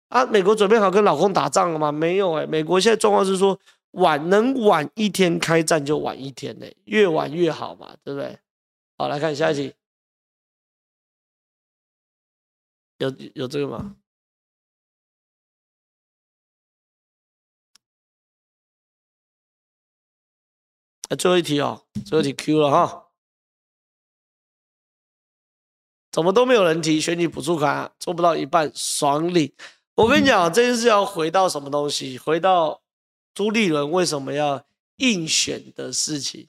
[0.09, 1.93] 啊，美国准备好跟老共打仗了吗？
[1.93, 3.59] 没有哎、美国现在状况是说
[3.91, 8.39] 晚能晚一天开战就晚一天嘞、欸，越晚越好嘛，对不对？
[8.97, 9.75] 好，来看下一题，
[12.99, 13.97] 有有这个吗？
[21.09, 23.05] 啊，最后一题哦，最后一题 Q 了哈，
[26.11, 29.53] 怎么都没有人提选举补助款，做不到一半爽领。
[29.97, 32.19] 我跟你讲，这件事要回到什么东西？
[32.19, 32.83] 回到
[33.35, 34.65] 朱立伦为什么要
[34.97, 36.49] 硬选的事情？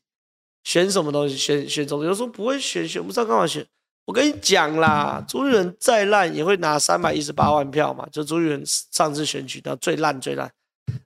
[0.63, 1.37] 选什么东西？
[1.37, 2.03] 选选总统？
[2.05, 3.67] 有人说不会选，选不上干嘛选？
[4.05, 8.07] 我跟你讲啦，朱立伦再烂也会拿三百一十八万票嘛。
[8.11, 10.51] 就朱立伦上次选举到最烂最烂，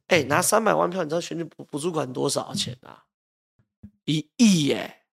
[0.07, 3.03] 哎，拿三百万票，你知道选举补补助款多少钱啊？
[4.09, 5.03] 一亿耶！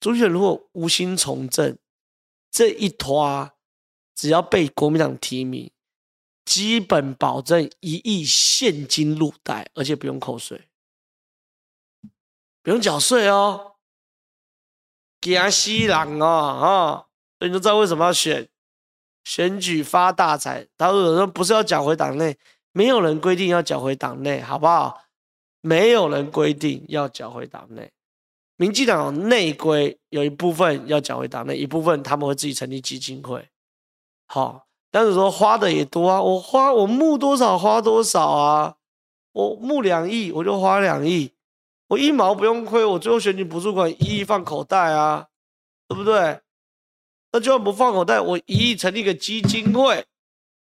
[0.00, 1.78] 朱立伦如果无心从政，
[2.50, 3.52] 这一拖。
[4.12, 5.70] 只要被国民党提名，
[6.44, 10.68] 基本保证一亿现金入袋，而且不用扣税，
[12.64, 13.76] 不用缴税哦。
[15.20, 17.06] 惊死人哦啊！
[17.38, 18.48] 所以你就知道为什么要选
[19.22, 20.66] 选举发大财。
[20.76, 22.36] 他说不是要缴回党内，
[22.72, 25.04] 没有人规定要缴回党内，好不好？
[25.60, 27.90] 没有人规定要缴回党内。
[28.56, 33.48] 民进党内规有一部分要缴回党内，一部分他们会自己成立基金会。
[34.26, 38.74] 好，但是说花的也多啊，我花我募多少花多少啊，
[39.32, 41.32] 我募两亿我就花两亿，
[41.86, 45.28] 我一毛不用亏，我最后选举补助款一亿放口袋啊，
[45.86, 46.40] 对不对？
[47.30, 50.04] 那就算不放口袋，我一亿成立个基金会，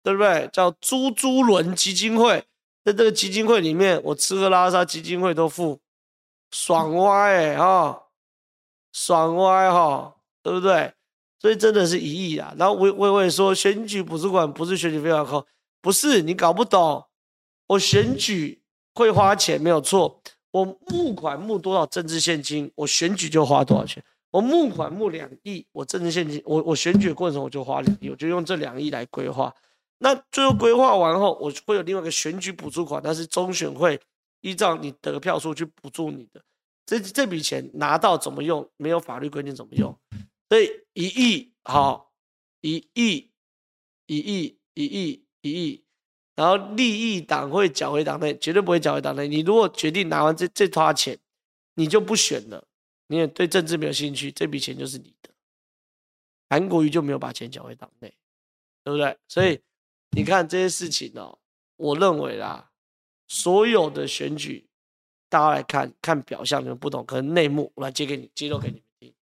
[0.03, 0.49] 对不对？
[0.53, 2.45] 叫猪猪轮基金会，
[2.89, 5.78] 在这个基金会里面，我吃喝拉撒基金会都付。
[6.51, 8.05] 爽歪哎、欸、哈，
[8.91, 10.95] 爽歪哈，对不对？
[11.39, 12.55] 所以真的是一亿啊。
[12.57, 15.47] 然后我我我也说，选举补助款不是选举费要扣，
[15.82, 17.05] 不是你搞不懂。
[17.66, 18.62] 我选举
[18.95, 24.03] 会花钱没有错，我募款募多少政治献金，我选举就花多少钱。
[24.30, 29.55] 我募款募两亿，我政治献金，我我选举过程我就花两亿，我就用这两亿来规划。
[29.99, 34.01] 那最后规划完后，我会有另外一个选举补助款，但是中选会。
[34.40, 36.40] 依照你得票数去补助你的，
[36.86, 38.70] 这这笔钱拿到怎么用？
[38.76, 39.99] 没有法律规定怎么用，
[40.49, 42.12] 所以一亿好，
[42.61, 43.32] 一亿，
[44.07, 45.84] 一亿，一亿，一亿，
[46.36, 49.26] 然后利益党会缴回党内，绝对不会缴回党内。
[49.26, 51.18] 你如果决定拿完这这沓钱，
[51.74, 52.64] 你就不选了，
[53.09, 55.30] 你也对政治没有兴趣，这笔钱就是你的。
[56.49, 58.14] 韩国瑜就没有把钱缴回党内，
[58.84, 59.18] 对不对？
[59.26, 59.61] 所以
[60.11, 61.38] 你看这些事情哦，
[61.76, 62.70] 我认为啦。
[63.30, 64.66] 所有的选举，
[65.28, 69.14] 大家来看看表象，你们不懂，可能内幕我来揭给你，揭露给你们听。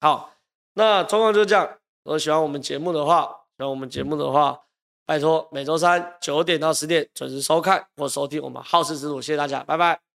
[0.00, 0.34] 好，
[0.74, 1.64] 那状况就这样。
[2.02, 3.22] 如果喜欢我们节目的话，
[3.56, 4.60] 喜欢我们节目的话，
[5.06, 10.11] 拜托每周三九点到十点准时收看或收听我们好事之徒，谢谢大家，拜拜。